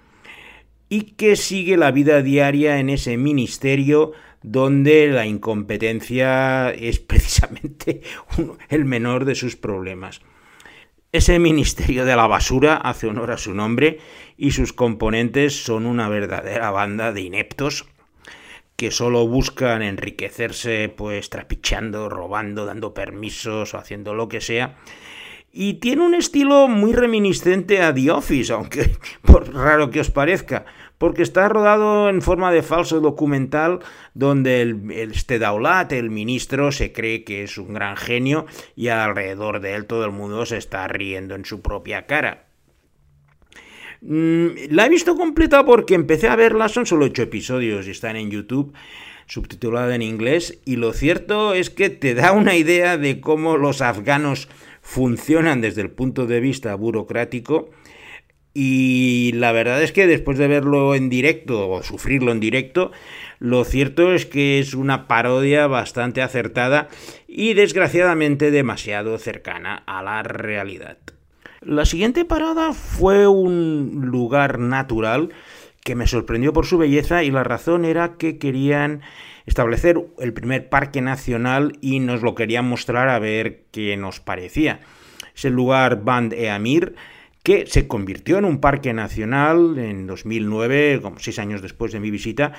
y 0.88 1.12
que 1.12 1.36
sigue 1.36 1.76
la 1.76 1.90
vida 1.90 2.22
diaria 2.22 2.78
en 2.78 2.90
ese 2.90 3.16
ministerio 3.16 4.12
donde 4.42 5.08
la 5.08 5.26
incompetencia 5.26 6.70
es 6.70 6.98
precisamente 7.00 8.02
el 8.68 8.84
menor 8.84 9.24
de 9.24 9.34
sus 9.34 9.56
problemas. 9.56 10.20
Ese 11.12 11.38
Ministerio 11.38 12.04
de 12.04 12.16
la 12.16 12.26
Basura 12.26 12.74
hace 12.74 13.06
honor 13.06 13.30
a 13.30 13.38
su 13.38 13.54
nombre 13.54 14.00
y 14.36 14.50
sus 14.50 14.72
componentes 14.72 15.64
son 15.64 15.86
una 15.86 16.08
verdadera 16.08 16.72
banda 16.72 17.12
de 17.12 17.20
ineptos 17.20 17.86
que 18.74 18.90
solo 18.90 19.24
buscan 19.26 19.82
enriquecerse 19.82 20.88
pues 20.88 21.30
trapicheando, 21.30 22.08
robando, 22.08 22.66
dando 22.66 22.94
permisos 22.94 23.74
o 23.74 23.78
haciendo 23.78 24.14
lo 24.14 24.28
que 24.28 24.40
sea 24.40 24.76
y 25.56 25.74
tiene 25.74 26.02
un 26.02 26.16
estilo 26.16 26.66
muy 26.66 26.92
reminiscente 26.92 27.80
a 27.80 27.94
The 27.94 28.10
Office, 28.10 28.52
aunque 28.52 28.90
por 29.22 29.54
raro 29.54 29.88
que 29.88 30.00
os 30.00 30.10
parezca, 30.10 30.64
porque 30.98 31.22
está 31.22 31.48
rodado 31.48 32.08
en 32.08 32.22
forma 32.22 32.50
de 32.50 32.62
falso 32.64 33.00
documental 33.00 33.78
donde 34.14 34.62
el, 34.62 34.90
este 34.90 35.38
Daulat, 35.38 35.92
el 35.92 36.10
ministro, 36.10 36.72
se 36.72 36.92
cree 36.92 37.22
que 37.22 37.44
es 37.44 37.56
un 37.56 37.72
gran 37.72 37.96
genio 37.96 38.46
y 38.74 38.88
alrededor 38.88 39.60
de 39.60 39.76
él 39.76 39.86
todo 39.86 40.04
el 40.04 40.10
mundo 40.10 40.44
se 40.44 40.56
está 40.56 40.88
riendo 40.88 41.36
en 41.36 41.44
su 41.44 41.62
propia 41.62 42.06
cara. 42.06 42.46
Mm, 44.00 44.48
la 44.70 44.86
he 44.86 44.88
visto 44.88 45.16
completa 45.16 45.64
porque 45.64 45.94
empecé 45.94 46.28
a 46.28 46.36
verla, 46.36 46.68
son 46.68 46.84
solo 46.84 47.04
ocho 47.04 47.22
episodios 47.22 47.86
y 47.86 47.92
están 47.92 48.16
en 48.16 48.30
YouTube 48.30 48.74
subtitulada 49.26 49.94
en 49.94 50.02
inglés 50.02 50.60
y 50.64 50.76
lo 50.76 50.92
cierto 50.92 51.54
es 51.54 51.70
que 51.70 51.90
te 51.90 52.14
da 52.14 52.32
una 52.32 52.56
idea 52.56 52.98
de 52.98 53.20
cómo 53.20 53.56
los 53.56 53.80
afganos 53.80 54.48
funcionan 54.84 55.62
desde 55.62 55.80
el 55.80 55.90
punto 55.90 56.26
de 56.26 56.38
vista 56.40 56.74
burocrático 56.76 57.70
y 58.52 59.32
la 59.32 59.50
verdad 59.50 59.82
es 59.82 59.90
que 59.90 60.06
después 60.06 60.38
de 60.38 60.46
verlo 60.46 60.94
en 60.94 61.08
directo 61.08 61.68
o 61.68 61.82
sufrirlo 61.82 62.30
en 62.30 62.38
directo, 62.38 62.92
lo 63.40 63.64
cierto 63.64 64.12
es 64.12 64.26
que 64.26 64.60
es 64.60 64.74
una 64.74 65.08
parodia 65.08 65.66
bastante 65.66 66.22
acertada 66.22 66.88
y 67.26 67.54
desgraciadamente 67.54 68.52
demasiado 68.52 69.18
cercana 69.18 69.82
a 69.86 70.02
la 70.02 70.22
realidad. 70.22 70.98
La 71.62 71.86
siguiente 71.86 72.24
parada 72.24 72.74
fue 72.74 73.26
un 73.26 74.02
lugar 74.04 74.58
natural 74.60 75.30
que 75.82 75.96
me 75.96 76.06
sorprendió 76.06 76.52
por 76.52 76.66
su 76.66 76.78
belleza 76.78 77.24
y 77.24 77.30
la 77.30 77.42
razón 77.42 77.84
era 77.84 78.16
que 78.18 78.38
querían 78.38 79.00
establecer 79.46 80.02
el 80.18 80.32
primer 80.32 80.68
parque 80.68 81.00
nacional 81.00 81.78
y 81.80 82.00
nos 82.00 82.22
lo 82.22 82.34
querían 82.34 82.66
mostrar 82.66 83.08
a 83.08 83.18
ver 83.18 83.64
qué 83.70 83.96
nos 83.96 84.20
parecía. 84.20 84.80
Es 85.34 85.44
el 85.44 85.52
lugar 85.52 86.04
Band 86.04 86.32
e 86.32 86.50
Amir, 86.50 86.94
que 87.42 87.66
se 87.66 87.86
convirtió 87.86 88.38
en 88.38 88.46
un 88.46 88.58
parque 88.58 88.92
nacional 88.94 89.78
en 89.78 90.06
2009, 90.06 91.00
como 91.02 91.18
seis 91.18 91.38
años 91.38 91.60
después 91.60 91.92
de 91.92 92.00
mi 92.00 92.10
visita, 92.10 92.52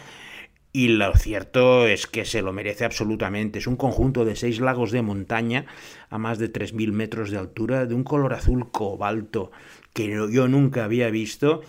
y 0.76 0.90
lo 0.90 1.16
cierto 1.16 1.88
es 1.88 2.06
que 2.06 2.26
se 2.26 2.42
lo 2.42 2.52
merece 2.52 2.84
absolutamente. 2.84 3.60
Es 3.60 3.68
un 3.68 3.78
conjunto 3.78 4.26
de 4.26 4.36
seis 4.36 4.60
lagos 4.60 4.92
de 4.92 5.02
montaña 5.02 5.66
a 6.10 6.18
más 6.18 6.38
de 6.38 6.52
3.000 6.52 6.92
metros 6.92 7.32
de 7.32 7.38
altura, 7.38 7.86
de 7.86 7.96
un 7.96 8.04
color 8.04 8.34
azul 8.34 8.70
cobalto 8.72 9.52
que 9.94 10.10
yo 10.10 10.48
nunca 10.50 10.84
había 10.84 11.10
visto 11.10 11.62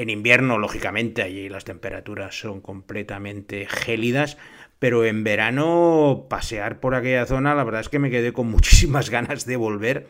en 0.00 0.10
invierno, 0.10 0.58
lógicamente, 0.58 1.22
allí 1.22 1.48
las 1.48 1.64
temperaturas 1.64 2.38
son 2.38 2.60
completamente 2.60 3.66
gélidas, 3.66 4.38
pero 4.78 5.04
en 5.04 5.24
verano 5.24 6.26
pasear 6.30 6.80
por 6.80 6.94
aquella 6.94 7.26
zona, 7.26 7.54
la 7.54 7.64
verdad 7.64 7.82
es 7.82 7.88
que 7.88 7.98
me 7.98 8.10
quedé 8.10 8.32
con 8.32 8.48
muchísimas 8.48 9.10
ganas 9.10 9.44
de 9.46 9.56
volver 9.56 10.06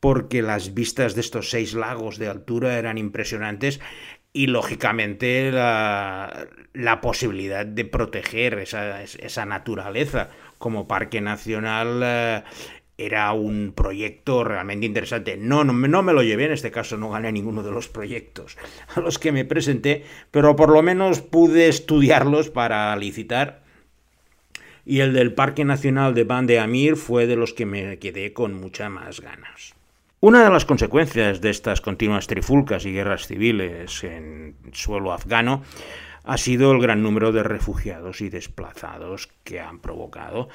porque 0.00 0.42
las 0.42 0.74
vistas 0.74 1.14
de 1.14 1.22
estos 1.22 1.48
seis 1.48 1.72
lagos 1.72 2.18
de 2.18 2.28
altura 2.28 2.76
eran 2.76 2.98
impresionantes 2.98 3.80
y 4.34 4.48
lógicamente 4.48 5.50
la, 5.52 6.98
posibilidad 7.00 7.64
de 7.64 7.84
proteger 7.84 8.58
esa, 8.58 9.02
esa, 9.02 9.46
naturaleza. 9.46 10.28
Como 10.58 10.88
parque 10.88 11.20
nacional 11.20 12.00
eh, 12.04 12.42
era 12.96 13.32
un 13.32 13.72
proyecto 13.74 14.44
realmente 14.44 14.86
interesante. 14.86 15.36
No, 15.36 15.64
no, 15.64 15.72
no, 15.72 16.02
me 16.02 16.12
lo 16.12 16.22
llevé, 16.22 16.46
en 16.46 16.52
este 16.52 16.70
caso 16.70 16.96
no 16.96 17.10
gané 17.10 17.32
ninguno 17.32 17.62
de 17.62 17.72
los 17.72 17.88
proyectos 17.88 18.56
a 18.94 19.00
los 19.00 19.18
que 19.18 19.32
me 19.32 19.44
presenté, 19.44 20.04
pero 20.30 20.56
por 20.56 20.70
lo 20.70 20.82
menos 20.82 21.20
pude 21.20 21.68
estudiarlos 21.68 22.50
para 22.50 22.94
licitar. 22.96 23.62
Y 24.86 25.00
el 25.00 25.14
del 25.14 25.32
Parque 25.32 25.64
Nacional 25.64 26.14
de 26.14 26.24
Ban 26.24 26.46
de 26.46 26.60
Amir 26.60 26.96
fue 26.96 27.26
de 27.26 27.36
los 27.36 27.54
que 27.54 27.64
me 27.64 27.98
quedé 27.98 28.32
con 28.32 28.54
muchas 28.54 28.90
más 28.90 29.20
ganas. 29.20 29.74
Una 30.20 30.44
de 30.44 30.50
las 30.50 30.64
consecuencias 30.64 31.40
de 31.40 31.50
estas 31.50 31.80
continuas 31.80 32.26
trifulcas 32.26 32.86
y 32.86 32.92
guerras 32.92 33.26
civiles 33.26 34.04
en 34.04 34.56
suelo 34.72 35.12
afgano 35.12 35.62
ha 36.24 36.38
sido 36.38 36.72
el 36.72 36.80
gran 36.80 37.02
número 37.02 37.32
de 37.32 37.42
refugiados 37.42 38.22
y 38.22 38.30
desplazados 38.30 39.28
que 39.44 39.60
han 39.60 39.80
provocado 39.80 40.48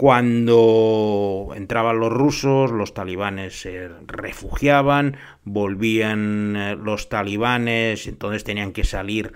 cuando 0.00 1.52
entraban 1.54 2.00
los 2.00 2.10
rusos, 2.10 2.70
los 2.70 2.94
talibanes 2.94 3.60
se 3.60 3.90
refugiaban, 4.06 5.18
volvían 5.44 6.56
eh, 6.56 6.74
los 6.74 7.10
talibanes, 7.10 8.06
entonces 8.06 8.42
tenían 8.42 8.72
que 8.72 8.84
salir 8.84 9.34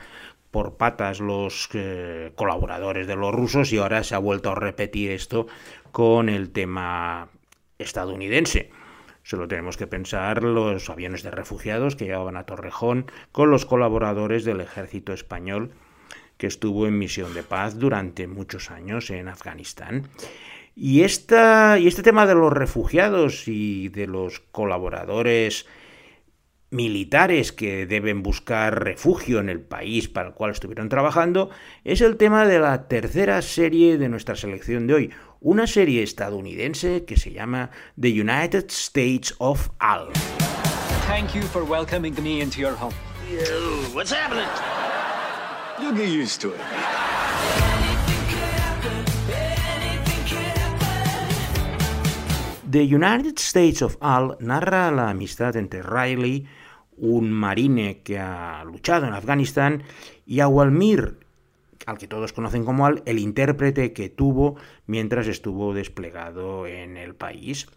por 0.51 0.79
patas 0.79 1.21
los 1.21 1.69
eh, 1.75 2.33
colaboradores 2.35 3.07
de 3.07 3.15
los 3.15 3.35
rusos 3.35 3.75
y 3.75 3.77
ahora 3.77 4.03
se 4.05 4.15
ha 4.15 4.19
vuelto 4.19 4.53
a 4.53 4.55
repetir 4.55 5.11
esto 5.11 5.49
con 5.93 6.31
el 6.31 6.49
tema 6.49 7.29
estadounidense. 7.79 8.71
Solo 9.23 9.47
tenemos 9.47 9.77
que 9.77 9.87
pensar 9.87 10.43
los 10.43 10.89
aviones 10.89 11.23
de 11.23 11.31
refugiados 11.31 11.95
que 11.95 12.07
llevaban 12.07 12.39
a 12.39 12.47
Torrejón 12.47 13.05
con 13.33 13.51
los 13.51 13.67
colaboradores 13.67 14.47
del 14.47 14.63
ejército 14.63 15.13
español 15.13 15.73
que 16.39 16.47
estuvo 16.47 16.87
en 16.87 16.99
misión 16.99 17.35
de 17.35 17.43
paz 17.43 17.79
durante 17.79 18.27
muchos 18.27 18.71
años 18.71 19.11
en 19.11 19.29
Afganistán. 19.29 20.09
Y, 20.77 21.03
esta, 21.03 21.79
y 21.79 21.87
este 21.87 22.03
tema 22.03 22.27
de 22.27 22.35
los 22.35 22.53
refugiados 22.53 23.47
y 23.47 23.89
de 23.89 24.07
los 24.07 24.41
colaboradores 24.41 25.67
militares 26.75 27.53
que 27.53 27.87
deben 27.87 28.23
buscar 28.23 28.83
refugio 28.83 29.39
en 29.39 29.49
el 29.49 29.61
país 29.61 30.09
para 30.09 30.29
el 30.29 30.35
cual 30.35 30.51
estuvieron 30.51 30.89
trabajando, 30.89 31.51
es 31.85 32.01
el 32.01 32.17
tema 32.17 32.47
de 32.47 32.59
la 32.59 32.89
tercera 32.89 33.41
serie 33.43 33.97
de 33.97 34.09
nuestra 34.09 34.35
selección 34.35 34.89
de 34.89 34.95
hoy, 34.95 35.11
una 35.41 35.67
serie 35.69 36.03
estadounidense 36.03 37.05
que 37.05 37.17
se 37.17 37.33
llama 37.33 37.71
The 38.01 38.21
United 38.21 38.67
States 38.71 39.35
of 39.39 39.71
Al. 39.79 40.09
Thank 41.07 41.35
you 41.35 41.43
for 41.43 41.63
welcoming 41.63 42.15
me 42.23 42.41
into 42.41 42.61
your 42.61 42.75
home. 42.75 42.95
what's 43.93 44.11
happening? 44.11 44.49
You'll 45.81 45.95
get 45.95 46.09
used 46.09 46.41
to 46.41 46.53
it. 46.55 47.14
The 52.75 52.83
United 52.83 53.39
States 53.39 53.83
of 53.83 53.97
Al 54.01 54.37
narra 54.41 54.91
la 54.91 55.09
amistad 55.09 55.55
entre 55.55 55.81
Riley, 55.81 56.45
un 56.97 57.31
marine 57.31 58.03
que 58.03 58.19
ha 58.19 58.65
luchado 58.65 59.07
en 59.07 59.13
Afganistán, 59.13 59.85
y 60.27 60.41
a 60.41 60.49
Walmir, 60.49 61.21
al 61.87 61.99
que 61.99 62.09
todos 62.09 62.33
conocen 62.33 62.65
como 62.65 62.85
Al, 62.85 63.05
el 63.07 63.21
intérprete 63.21 63.93
que 63.93 64.09
tuvo 64.09 64.57
mientras 64.89 65.29
estuvo 65.29 65.73
desplegado 65.73 66.67
en 66.67 66.97
el 66.97 67.15
país. 67.15 67.69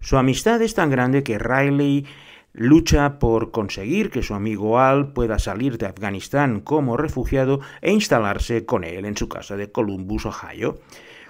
Su 0.00 0.16
amistad 0.16 0.62
es 0.62 0.72
tan 0.72 0.88
grande 0.88 1.22
que 1.22 1.38
Riley 1.38 2.06
lucha 2.54 3.18
por 3.18 3.50
conseguir 3.50 4.08
que 4.08 4.22
su 4.22 4.32
amigo 4.32 4.80
Al 4.80 5.12
pueda 5.12 5.38
salir 5.38 5.76
de 5.76 5.84
Afganistán 5.84 6.62
como 6.62 6.96
refugiado 6.96 7.60
e 7.82 7.92
instalarse 7.92 8.64
con 8.64 8.84
él 8.84 9.04
en 9.04 9.18
su 9.18 9.28
casa 9.28 9.58
de 9.58 9.70
Columbus, 9.70 10.24
Ohio. 10.24 10.78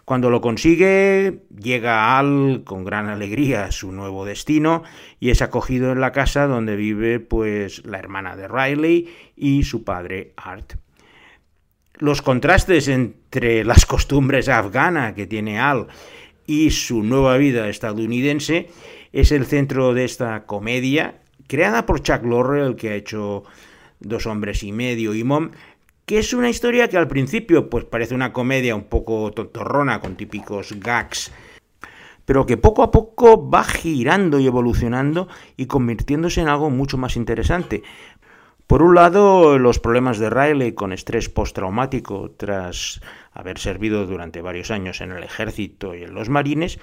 Cuando 0.07 0.31
lo 0.31 0.41
consigue, 0.41 1.41
llega 1.61 2.17
Al 2.17 2.63
con 2.65 2.85
gran 2.85 3.09
alegría 3.09 3.65
a 3.65 3.73
su 3.73 3.91
nuevo 3.91 4.25
destino 4.25 4.85
y 5.19 5.31
es 5.31 5.43
acogido 5.43 5.91
en 5.91 6.01
la 6.01 6.13
casa 6.13 6.47
donde 6.47 6.77
vive 6.77 7.19
pues 7.19 7.85
la 7.85 7.99
hermana 7.99 8.37
de 8.37 8.47
Riley 8.47 9.13
y 9.35 9.65
su 9.65 9.83
padre 9.83 10.33
Art. 10.37 10.75
Los 11.95 12.23
contrastes 12.23 12.87
entre 12.87 13.65
las 13.65 13.85
costumbres 13.85 14.49
afganas 14.49 15.15
que 15.15 15.27
tiene 15.27 15.59
Al 15.59 15.89
y 16.47 16.71
su 16.71 17.03
nueva 17.03 17.37
vida 17.37 17.69
estadounidense 17.69 18.69
es 19.13 19.33
el 19.33 19.45
centro 19.45 19.93
de 19.93 20.05
esta 20.05 20.47
comedia 20.47 21.19
creada 21.49 21.85
por 21.85 22.01
Chuck 22.01 22.23
Lorre, 22.23 22.65
el 22.65 22.77
que 22.77 22.91
ha 22.91 22.95
hecho 22.95 23.43
Dos 23.99 24.27
hombres 24.27 24.63
y 24.63 24.73
medio 24.73 25.15
y 25.15 25.25
Mom, 25.25 25.53
que 26.07 26.19
es 26.19 26.33
una 26.33 26.49
historia 26.49 26.89
que 26.89 26.97
al 26.97 27.09
principio 27.09 27.69
pues 27.69 27.85
parece 27.85 28.15
una 28.15 28.33
comedia 28.33 28.77
un 28.77 28.85
poco 28.85 29.33
tontorrona 29.33 30.01
con 30.01 30.17
típicos 30.17 30.73
gags, 30.79 31.33
pero 32.25 32.47
que 32.47 32.57
poco 32.57 32.85
a 32.85 32.93
poco 32.93 33.51
va 33.51 33.65
girando 33.65 34.39
y 34.39 34.47
evolucionando 34.47 35.29
y 35.57 35.67
convirtiéndose 35.67 36.41
en 36.41 36.49
algo 36.49 36.71
mucho 36.71 36.97
más 36.97 37.17
interesante. 37.17 37.83
Por 38.69 38.83
un 38.83 38.95
lado, 38.95 39.59
los 39.59 39.79
problemas 39.79 40.19
de 40.19 40.31
Riley 40.31 40.73
con 40.73 40.93
estrés 40.93 41.29
postraumático 41.29 42.33
tras 42.37 43.01
haber 43.33 43.59
servido 43.59 44.07
durante 44.07 44.43
varios 44.43 44.71
años 44.71 45.01
en 45.01 45.13
el 45.13 45.23
ejército 45.23 45.95
y 45.95 46.03
en 46.03 46.15
los 46.15 46.29
marines, 46.29 46.81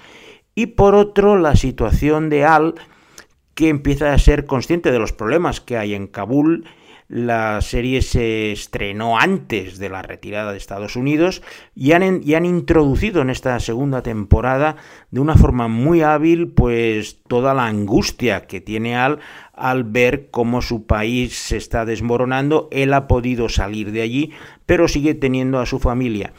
y 0.54 0.66
por 0.66 0.94
otro, 0.94 1.36
la 1.36 1.56
situación 1.56 2.30
de 2.30 2.44
Al, 2.44 2.74
que 3.54 3.68
empieza 3.68 4.12
a 4.12 4.18
ser 4.18 4.46
consciente 4.46 4.92
de 4.92 4.98
los 4.98 5.12
problemas 5.12 5.60
que 5.60 5.76
hay 5.76 5.94
en 5.94 6.06
Kabul 6.06 6.64
la 7.08 7.60
serie 7.60 8.00
se 8.00 8.52
estrenó 8.52 9.18
antes 9.18 9.78
de 9.78 9.90
la 9.90 10.02
retirada 10.02 10.52
de 10.52 10.58
Estados 10.58 10.96
Unidos 10.96 11.42
y 11.74 11.92
han, 11.92 12.46
introducido 12.46 13.20
en 13.20 13.30
esta 13.30 13.60
segunda 13.60 14.02
temporada 14.02 14.76
de 15.10 15.20
una 15.20 15.36
forma 15.36 15.68
muy 15.68 16.02
hábil 16.02 16.48
pues 16.48 17.20
toda 17.28 17.52
la 17.52 17.66
angustia 17.66 18.46
que 18.46 18.60
tiene 18.60 18.96
Al 18.96 19.20
al 19.52 19.84
ver 19.84 20.30
cómo 20.30 20.62
su 20.62 20.86
país 20.86 21.36
se 21.36 21.56
está 21.56 21.84
desmoronando. 21.84 22.68
Él 22.72 22.92
ha 22.92 23.06
podido 23.06 23.48
salir 23.48 23.92
de 23.92 24.02
allí, 24.02 24.32
pero 24.66 24.88
sigue 24.88 25.14
teniendo 25.14 25.60
a 25.60 25.66
su 25.66 25.78
familia. 25.78 26.32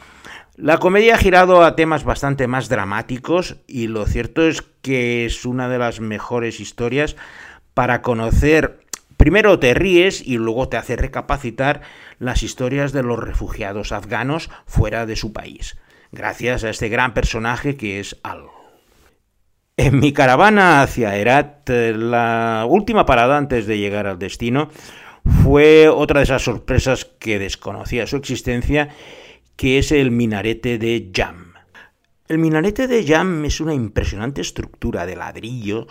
La 0.56 0.78
comedia 0.78 1.14
ha 1.14 1.18
girado 1.18 1.62
a 1.62 1.76
temas 1.76 2.04
bastante 2.04 2.46
más 2.46 2.68
dramáticos 2.68 3.56
y 3.66 3.88
lo 3.88 4.06
cierto 4.06 4.46
es 4.46 4.62
que 4.82 5.26
es 5.26 5.44
una 5.44 5.68
de 5.68 5.78
las 5.78 6.00
mejores 6.00 6.60
historias 6.60 7.16
para 7.74 8.00
conocer 8.00 8.85
Primero 9.26 9.58
te 9.58 9.74
ríes 9.74 10.24
y 10.24 10.36
luego 10.36 10.68
te 10.68 10.76
hace 10.76 10.94
recapacitar 10.94 11.80
las 12.20 12.44
historias 12.44 12.92
de 12.92 13.02
los 13.02 13.18
refugiados 13.18 13.90
afganos 13.90 14.50
fuera 14.66 15.04
de 15.04 15.16
su 15.16 15.32
país, 15.32 15.76
gracias 16.12 16.62
a 16.62 16.70
este 16.70 16.88
gran 16.88 17.12
personaje 17.12 17.76
que 17.76 17.98
es 17.98 18.20
Al. 18.22 18.44
En 19.76 19.98
mi 19.98 20.12
caravana 20.12 20.80
hacia 20.80 21.16
Herat, 21.16 21.68
la 21.68 22.66
última 22.68 23.04
parada 23.04 23.36
antes 23.36 23.66
de 23.66 23.78
llegar 23.78 24.06
al 24.06 24.20
destino 24.20 24.70
fue 25.42 25.88
otra 25.88 26.20
de 26.20 26.24
esas 26.24 26.42
sorpresas 26.42 27.04
que 27.04 27.40
desconocía 27.40 28.06
su 28.06 28.18
existencia, 28.18 28.90
que 29.56 29.78
es 29.78 29.90
el 29.90 30.12
minarete 30.12 30.78
de 30.78 31.10
Jam. 31.12 31.54
El 32.28 32.38
minarete 32.38 32.86
de 32.86 33.04
Jam 33.04 33.44
es 33.44 33.60
una 33.60 33.74
impresionante 33.74 34.40
estructura 34.40 35.04
de 35.04 35.16
ladrillo 35.16 35.88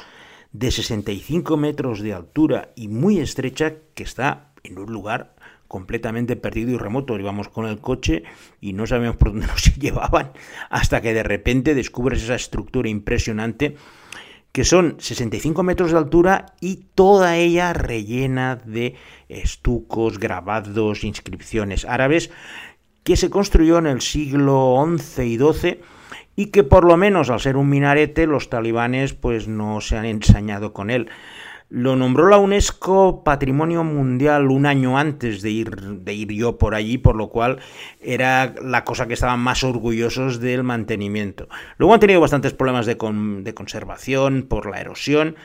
de 0.60 0.72
65 0.72 1.58
metros 1.58 2.00
de 2.00 2.14
altura 2.14 2.72
y 2.76 2.88
muy 2.88 3.20
estrecha 3.20 3.74
que 3.94 4.04
está 4.04 4.54
en 4.64 4.80
un 4.80 4.92
lugar 4.92 5.36
completamente 5.68 6.38
perdido 6.38 6.72
y 6.72 6.78
remoto. 6.78 7.20
Íbamos 7.20 7.50
con 7.50 7.66
el 7.66 7.80
coche 7.80 8.24
y 8.62 8.72
no 8.72 8.88
sabíamos 8.88 9.18
por 9.18 9.32
dónde 9.32 9.48
nos 9.48 9.76
llevaban 9.76 10.32
hasta 10.70 11.02
que 11.02 11.14
de 11.14 11.24
repente 11.24 11.76
descubres 11.76 12.24
esa 12.24 12.36
estructura 12.36 12.88
impresionante 12.88 13.76
que 14.54 14.64
son 14.64 14.96
65 15.00 15.64
metros 15.64 15.92
de 15.92 15.98
altura 15.98 16.46
y 16.62 16.86
toda 16.96 17.36
ella 17.36 17.74
rellena 17.74 18.56
de 18.56 18.96
estucos, 19.28 20.18
grabados, 20.18 21.04
inscripciones 21.04 21.84
árabes 21.84 22.32
que 23.04 23.18
se 23.18 23.30
construyó 23.30 23.78
en 23.80 23.88
el 23.88 24.00
siglo 24.00 24.82
XI 24.98 25.24
y 25.24 25.38
XII 25.38 25.80
y 26.36 26.48
que 26.48 26.64
por 26.64 26.86
lo 26.86 26.98
menos 26.98 27.30
al 27.30 27.40
ser 27.40 27.58
un 27.58 27.70
minarete 27.70 28.28
los 28.28 28.50
talibanes 28.50 29.14
pues 29.14 29.48
no 29.48 29.82
se 29.82 29.98
han 29.98 30.06
ensañado 30.06 30.74
con 30.74 30.90
él. 30.90 31.10
Lo 31.68 31.96
nombró 31.96 32.28
la 32.28 32.38
UNESCO 32.38 33.24
Patrimonio 33.24 33.84
Mundial 33.84 34.52
un 34.52 34.68
año 34.68 35.00
antes 35.00 35.42
de 35.42 35.50
ir, 35.50 35.76
de 35.76 36.14
ir 36.14 36.32
yo 36.32 36.60
por 36.60 36.76
allí, 36.76 37.00
por 37.00 37.16
lo 37.16 37.30
cual 37.30 37.60
era 38.00 38.54
la 38.62 38.84
cosa 38.84 39.08
que 39.08 39.16
estaban 39.16 39.40
más 39.40 39.64
orgullosos 39.64 40.40
del 40.40 40.62
mantenimiento. 40.62 41.48
Luego 41.78 41.96
han 41.96 42.00
tenido 42.00 42.22
bastantes 42.22 42.54
problemas 42.54 42.86
de, 42.86 42.96
de 42.96 43.54
conservación 43.56 44.44
por 44.48 44.70
la 44.70 44.80
erosión, 44.80 45.38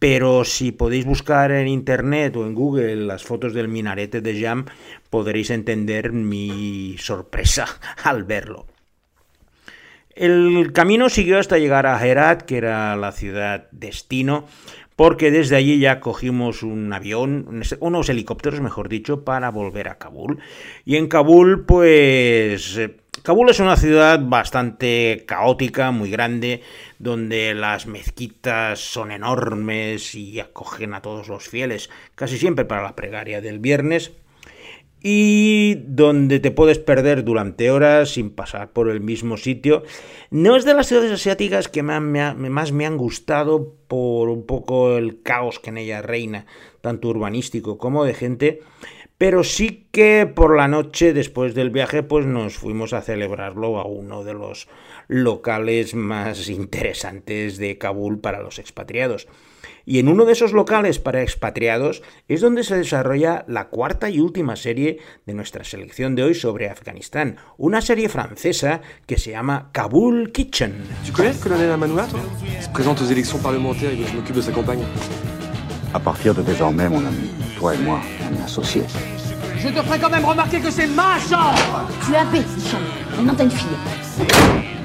pero 0.00 0.44
si 0.44 0.72
podéis 0.72 1.04
buscar 1.04 1.52
en 1.52 1.68
internet 1.68 2.34
o 2.34 2.44
en 2.44 2.56
Google 2.56 2.96
las 2.96 3.22
fotos 3.22 3.54
del 3.54 3.68
minarete 3.68 4.20
de 4.20 4.40
Jam, 4.40 4.64
podréis 5.10 5.50
entender 5.50 6.10
mi 6.10 6.96
sorpresa 6.98 7.66
al 8.02 8.24
verlo. 8.24 8.71
El 10.14 10.72
camino 10.72 11.08
siguió 11.08 11.38
hasta 11.38 11.58
llegar 11.58 11.86
a 11.86 12.04
Herat, 12.04 12.42
que 12.42 12.58
era 12.58 12.96
la 12.96 13.12
ciudad 13.12 13.68
destino, 13.70 14.46
porque 14.96 15.30
desde 15.30 15.56
allí 15.56 15.78
ya 15.78 16.00
cogimos 16.00 16.62
un 16.62 16.92
avión, 16.92 17.62
unos 17.80 18.08
helicópteros, 18.08 18.60
mejor 18.60 18.88
dicho, 18.88 19.24
para 19.24 19.50
volver 19.50 19.88
a 19.88 19.98
Kabul. 19.98 20.40
Y 20.84 20.96
en 20.96 21.08
Kabul, 21.08 21.64
pues... 21.64 22.76
Eh, 22.76 22.96
Kabul 23.22 23.50
es 23.50 23.60
una 23.60 23.76
ciudad 23.76 24.18
bastante 24.20 25.24
caótica, 25.28 25.92
muy 25.92 26.10
grande, 26.10 26.62
donde 26.98 27.54
las 27.54 27.86
mezquitas 27.86 28.80
son 28.80 29.12
enormes 29.12 30.14
y 30.16 30.40
acogen 30.40 30.92
a 30.92 31.02
todos 31.02 31.28
los 31.28 31.48
fieles, 31.48 31.88
casi 32.16 32.36
siempre 32.36 32.64
para 32.64 32.82
la 32.82 32.96
plegaria 32.96 33.40
del 33.40 33.60
viernes 33.60 34.12
y 35.02 35.74
donde 35.86 36.38
te 36.40 36.50
puedes 36.50 36.78
perder 36.78 37.24
durante 37.24 37.70
horas 37.70 38.14
sin 38.14 38.30
pasar 38.30 38.72
por 38.72 38.88
el 38.88 39.00
mismo 39.00 39.36
sitio. 39.36 39.82
No 40.30 40.56
es 40.56 40.64
de 40.64 40.74
las 40.74 40.86
ciudades 40.86 41.12
asiáticas 41.12 41.68
que 41.68 41.82
más 41.82 42.72
me 42.72 42.86
han 42.86 42.96
gustado 42.96 43.74
por 43.88 44.28
un 44.28 44.46
poco 44.46 44.96
el 44.96 45.22
caos 45.22 45.58
que 45.58 45.70
en 45.70 45.78
ella 45.78 46.02
reina, 46.02 46.46
tanto 46.80 47.08
urbanístico 47.08 47.78
como 47.78 48.04
de 48.04 48.14
gente, 48.14 48.60
pero 49.18 49.44
sí 49.44 49.86
que 49.92 50.26
por 50.26 50.56
la 50.56 50.68
noche 50.68 51.12
después 51.12 51.54
del 51.54 51.70
viaje 51.70 52.02
pues 52.02 52.26
nos 52.26 52.56
fuimos 52.56 52.92
a 52.92 53.02
celebrarlo 53.02 53.78
a 53.78 53.86
uno 53.86 54.24
de 54.24 54.34
los 54.34 54.68
locales 55.08 55.94
más 55.94 56.48
interesantes 56.48 57.56
de 57.58 57.78
Kabul 57.78 58.20
para 58.20 58.42
los 58.42 58.58
expatriados. 58.58 59.28
Y 59.84 59.98
en 59.98 60.08
uno 60.08 60.24
de 60.24 60.32
esos 60.32 60.52
locales 60.52 60.98
para 60.98 61.22
expatriados 61.22 62.02
es 62.28 62.40
donde 62.40 62.64
se 62.64 62.76
desarrolla 62.76 63.44
la 63.48 63.68
cuarta 63.68 64.10
y 64.10 64.20
última 64.20 64.56
serie 64.56 64.98
de 65.26 65.34
nuestra 65.34 65.64
selección 65.64 66.14
de 66.14 66.24
hoy 66.24 66.34
sobre 66.34 66.68
Afganistán, 66.68 67.36
una 67.58 67.80
serie 67.80 68.08
francesa 68.08 68.80
que 69.06 69.18
se 69.18 69.30
llama 69.30 69.70
Kabul 69.72 70.32
Kitchen. 70.32 70.74
Tu 71.04 71.12
connais 71.12 71.36
le 71.36 71.42
colonel 71.42 71.70
Amanoua, 71.70 72.06
toi 72.06 72.20
Il 72.56 72.62
se 72.62 72.70
présente 72.70 73.00
aux 73.00 73.06
élections 73.06 73.38
parlementaires 73.38 73.90
et 73.90 74.04
je 74.04 74.14
m'occupe 74.14 74.36
de 74.36 74.42
sa 74.42 74.52
campagne. 74.52 74.82
À 75.94 76.00
partir 76.00 76.34
de 76.34 76.42
désormais, 76.42 76.88
mon 76.88 77.04
ami, 77.04 77.30
toi 77.58 77.74
et 77.74 77.78
moi, 77.78 78.00
on 78.30 78.40
est 78.40 78.44
associés. 78.44 78.84
Je 79.58 79.68
te 79.68 79.82
ferai 79.82 79.98
quand 79.98 80.10
même 80.10 80.24
remarquer 80.24 80.58
que 80.58 80.70
c'est 80.70 80.88
ma 80.88 81.18
chambre 81.20 81.86
Tu 82.04 82.12
es 82.12 82.42
chambre. 82.68 82.82
Maintenant, 83.16 83.34
t'as 83.36 83.44
une 83.44 83.50
fille. 83.50 84.81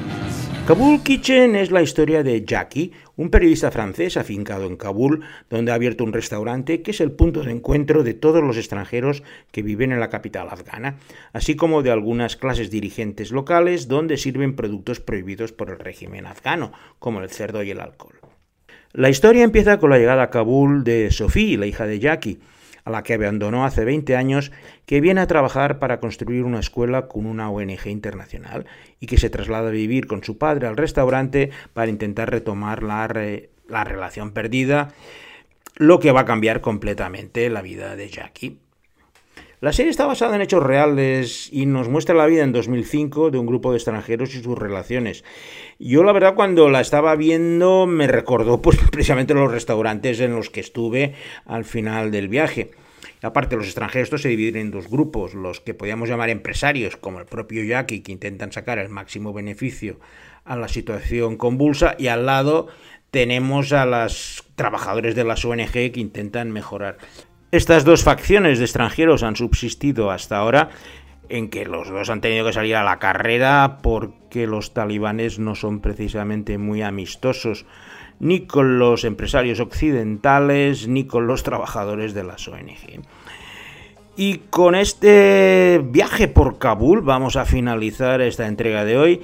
Kabul 0.68 1.02
Kitchen 1.02 1.56
es 1.56 1.72
la 1.72 1.82
historia 1.82 2.24
de 2.24 2.44
Jackie, 2.44 2.92
un 3.16 3.30
periodista 3.30 3.72
francés 3.72 4.18
afincado 4.18 4.66
en 4.66 4.76
Kabul, 4.76 5.24
donde 5.50 5.72
ha 5.72 5.76
abierto 5.76 6.04
un 6.04 6.12
restaurante 6.12 6.82
que 6.82 6.92
es 6.92 7.00
el 7.00 7.14
punto 7.14 7.42
de 7.42 7.52
encuentro 7.54 8.04
de 8.04 8.14
todos 8.14 8.44
los 8.44 8.58
extranjeros 8.58 9.24
que 9.52 9.62
viven 9.62 9.94
en 9.94 10.02
la 10.02 10.10
capital 10.10 10.50
afgana, 10.52 10.98
así 11.32 11.56
como 11.56 11.84
de 11.84 11.92
algunas 11.92 12.36
clases 12.36 12.70
dirigentes 12.70 13.32
locales 13.32 13.88
donde 13.88 14.18
sirven 14.18 14.58
productos 14.58 15.00
prohibidos 15.00 15.54
por 15.54 15.70
el 15.70 15.80
régimen 15.80 16.26
afgano, 16.26 16.74
como 17.00 17.22
el 17.22 17.30
cerdo 17.30 17.64
y 17.64 17.72
el 17.72 17.80
alcohol. 17.80 18.20
La 18.92 19.10
historia 19.10 19.46
empieza 19.46 19.80
con 19.80 19.90
la 19.90 20.00
llegada 20.00 20.24
a 20.24 20.30
Kabul 20.30 20.84
de 20.84 21.12
Sophie, 21.12 21.58
la 21.58 21.68
hija 21.68 21.88
de 21.88 22.00
Jackie, 22.00 22.40
a 22.88 22.90
la 22.90 23.04
que 23.04 23.16
abandonó 23.16 23.66
hace 23.66 23.84
20 23.84 24.16
años, 24.16 24.54
que 24.86 25.02
viene 25.02 25.20
a 25.20 25.28
trabajar 25.28 25.78
para 25.78 26.00
construir 26.00 26.46
una 26.46 26.62
escuela 26.62 27.10
con 27.10 27.26
una 27.26 27.50
ONG 27.50 27.88
internacional 27.88 28.66
y 29.02 29.08
que 29.08 29.18
se 29.18 29.30
traslada 29.30 29.68
a 29.68 29.72
vivir 29.72 30.08
con 30.08 30.24
su 30.24 30.38
padre 30.38 30.68
al 30.68 30.78
restaurante 30.78 31.50
para 31.74 31.92
intentar 31.92 32.32
retomar 32.32 32.84
la, 32.84 33.10
la 33.68 33.84
relación 33.84 34.32
perdida, 34.32 34.94
lo 35.76 36.00
que 36.00 36.14
va 36.14 36.22
a 36.22 36.26
cambiar 36.26 36.62
completamente 36.62 37.50
la 37.50 37.62
vida 37.62 37.98
de 37.98 38.08
Jackie. 38.08 38.58
La 39.60 39.74
serie 39.74 39.90
está 39.90 40.06
basada 40.06 40.36
en 40.36 40.44
hechos 40.44 40.62
reales 40.62 41.50
y 41.52 41.66
nos 41.66 41.90
muestra 41.90 42.14
la 42.14 42.28
vida 42.28 42.44
en 42.44 42.52
2005 42.52 43.32
de 43.32 43.40
un 43.40 43.48
grupo 43.48 43.72
de 43.72 43.78
extranjeros 43.78 44.36
y 44.36 44.44
sus 44.44 44.56
relaciones. 44.56 45.24
Yo 45.80 46.04
la 46.04 46.12
verdad 46.12 46.36
cuando 46.36 46.70
la 46.70 46.80
estaba 46.80 47.16
viendo 47.16 47.88
me 47.88 48.06
recordó 48.06 48.62
pues 48.62 48.78
precisamente 48.92 49.34
los 49.34 49.52
restaurantes 49.52 50.20
en 50.20 50.36
los 50.36 50.52
que 50.52 50.60
estuve 50.60 51.16
al 51.46 51.66
final 51.66 52.12
del 52.12 52.28
viaje. 52.28 52.70
Aparte, 53.24 53.56
los 53.56 53.66
extranjeros 53.66 54.22
se 54.22 54.30
dividen 54.30 54.62
en 54.62 54.72
dos 54.72 54.92
grupos, 54.92 55.34
los 55.34 55.60
que 55.60 55.74
podríamos 55.74 56.08
llamar 56.08 56.30
empresarios, 56.30 56.96
como 56.96 57.20
el 57.20 57.26
propio 57.26 57.64
Jackie, 57.64 58.02
que 58.02 58.12
intentan 58.12 58.52
sacar 58.52 58.78
el 58.78 58.90
máximo 58.90 59.34
beneficio 59.34 60.00
a 60.46 60.56
la 60.56 60.68
situación 60.68 61.36
convulsa, 61.36 61.96
y 61.98 62.08
al 62.08 62.28
lado 62.28 62.68
tenemos 63.10 63.74
a 63.74 63.88
los 63.88 64.44
trabajadores 64.56 65.16
de 65.16 65.24
las 65.24 65.44
ONG 65.44 65.72
que 65.72 65.94
intentan 65.96 66.52
mejorar 66.52 66.98
estas 67.52 67.86
dos 67.86 68.04
facciones 68.04 68.60
de 68.60 68.66
extranjeros 68.66 69.24
han 69.24 69.36
subsistido 69.36 70.12
hasta 70.12 70.38
ahora 70.38 70.70
en 71.30 71.50
que 71.50 71.66
los 71.66 71.90
dos 71.90 72.10
han 72.10 72.22
tenido 72.22 72.46
que 72.46 72.54
salir 72.54 72.76
a 72.76 72.84
la 72.84 73.00
carrera 73.00 73.80
porque 73.82 74.48
los 74.48 74.74
talibanes 74.74 75.40
no 75.40 75.56
son 75.56 75.80
precisamente 75.80 76.58
muy 76.58 76.82
amistosos 76.82 77.66
ni 78.20 78.48
con 78.48 78.80
los 78.80 79.04
empresarios 79.04 79.60
occidentales 79.60 80.88
ni 80.88 81.06
con 81.06 81.28
los 81.28 81.44
trabajadores 81.44 82.14
de 82.14 82.24
las 82.24 82.48
ONG. 82.48 83.02
Y 84.16 84.40
con 84.50 84.74
este 84.74 85.80
viaje 85.84 86.28
por 86.28 86.58
Kabul 86.58 87.02
vamos 87.02 87.36
a 87.36 87.46
finalizar 87.46 88.20
esta 88.22 88.48
entrega 88.48 88.84
de 88.84 88.98
hoy, 88.98 89.22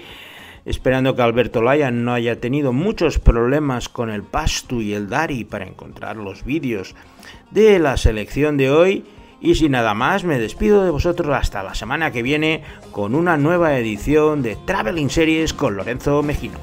esperando 0.66 1.16
que 1.16 1.24
Alberto 1.24 1.64
Laya 1.64 1.90
no 1.90 2.14
haya 2.14 2.40
tenido 2.40 2.74
muchos 2.74 3.18
problemas 3.18 3.90
con 3.90 4.12
el 4.12 4.22
Pastu 4.22 4.82
y 4.82 4.94
el 4.94 5.10
Dari 5.10 5.46
para 5.46 5.66
encontrar 5.66 6.18
los 6.18 6.46
vídeos 6.46 6.96
de 7.52 7.80
la 7.80 7.98
selección 7.98 8.58
de 8.58 8.72
hoy. 8.72 9.06
Y 9.42 9.56
sin 9.56 9.74
nada 9.74 9.94
más, 9.94 10.24
me 10.24 10.40
despido 10.40 10.86
de 10.86 10.90
vosotros 10.90 11.36
hasta 11.36 11.64
la 11.64 11.76
semana 11.76 12.12
que 12.12 12.24
viene 12.24 12.64
con 12.92 13.14
una 13.14 13.36
nueva 13.36 13.78
edición 13.78 14.42
de 14.42 14.58
Traveling 14.66 15.10
Series 15.10 15.54
con 15.54 15.76
Lorenzo 15.76 16.24
Mejino. 16.24 16.60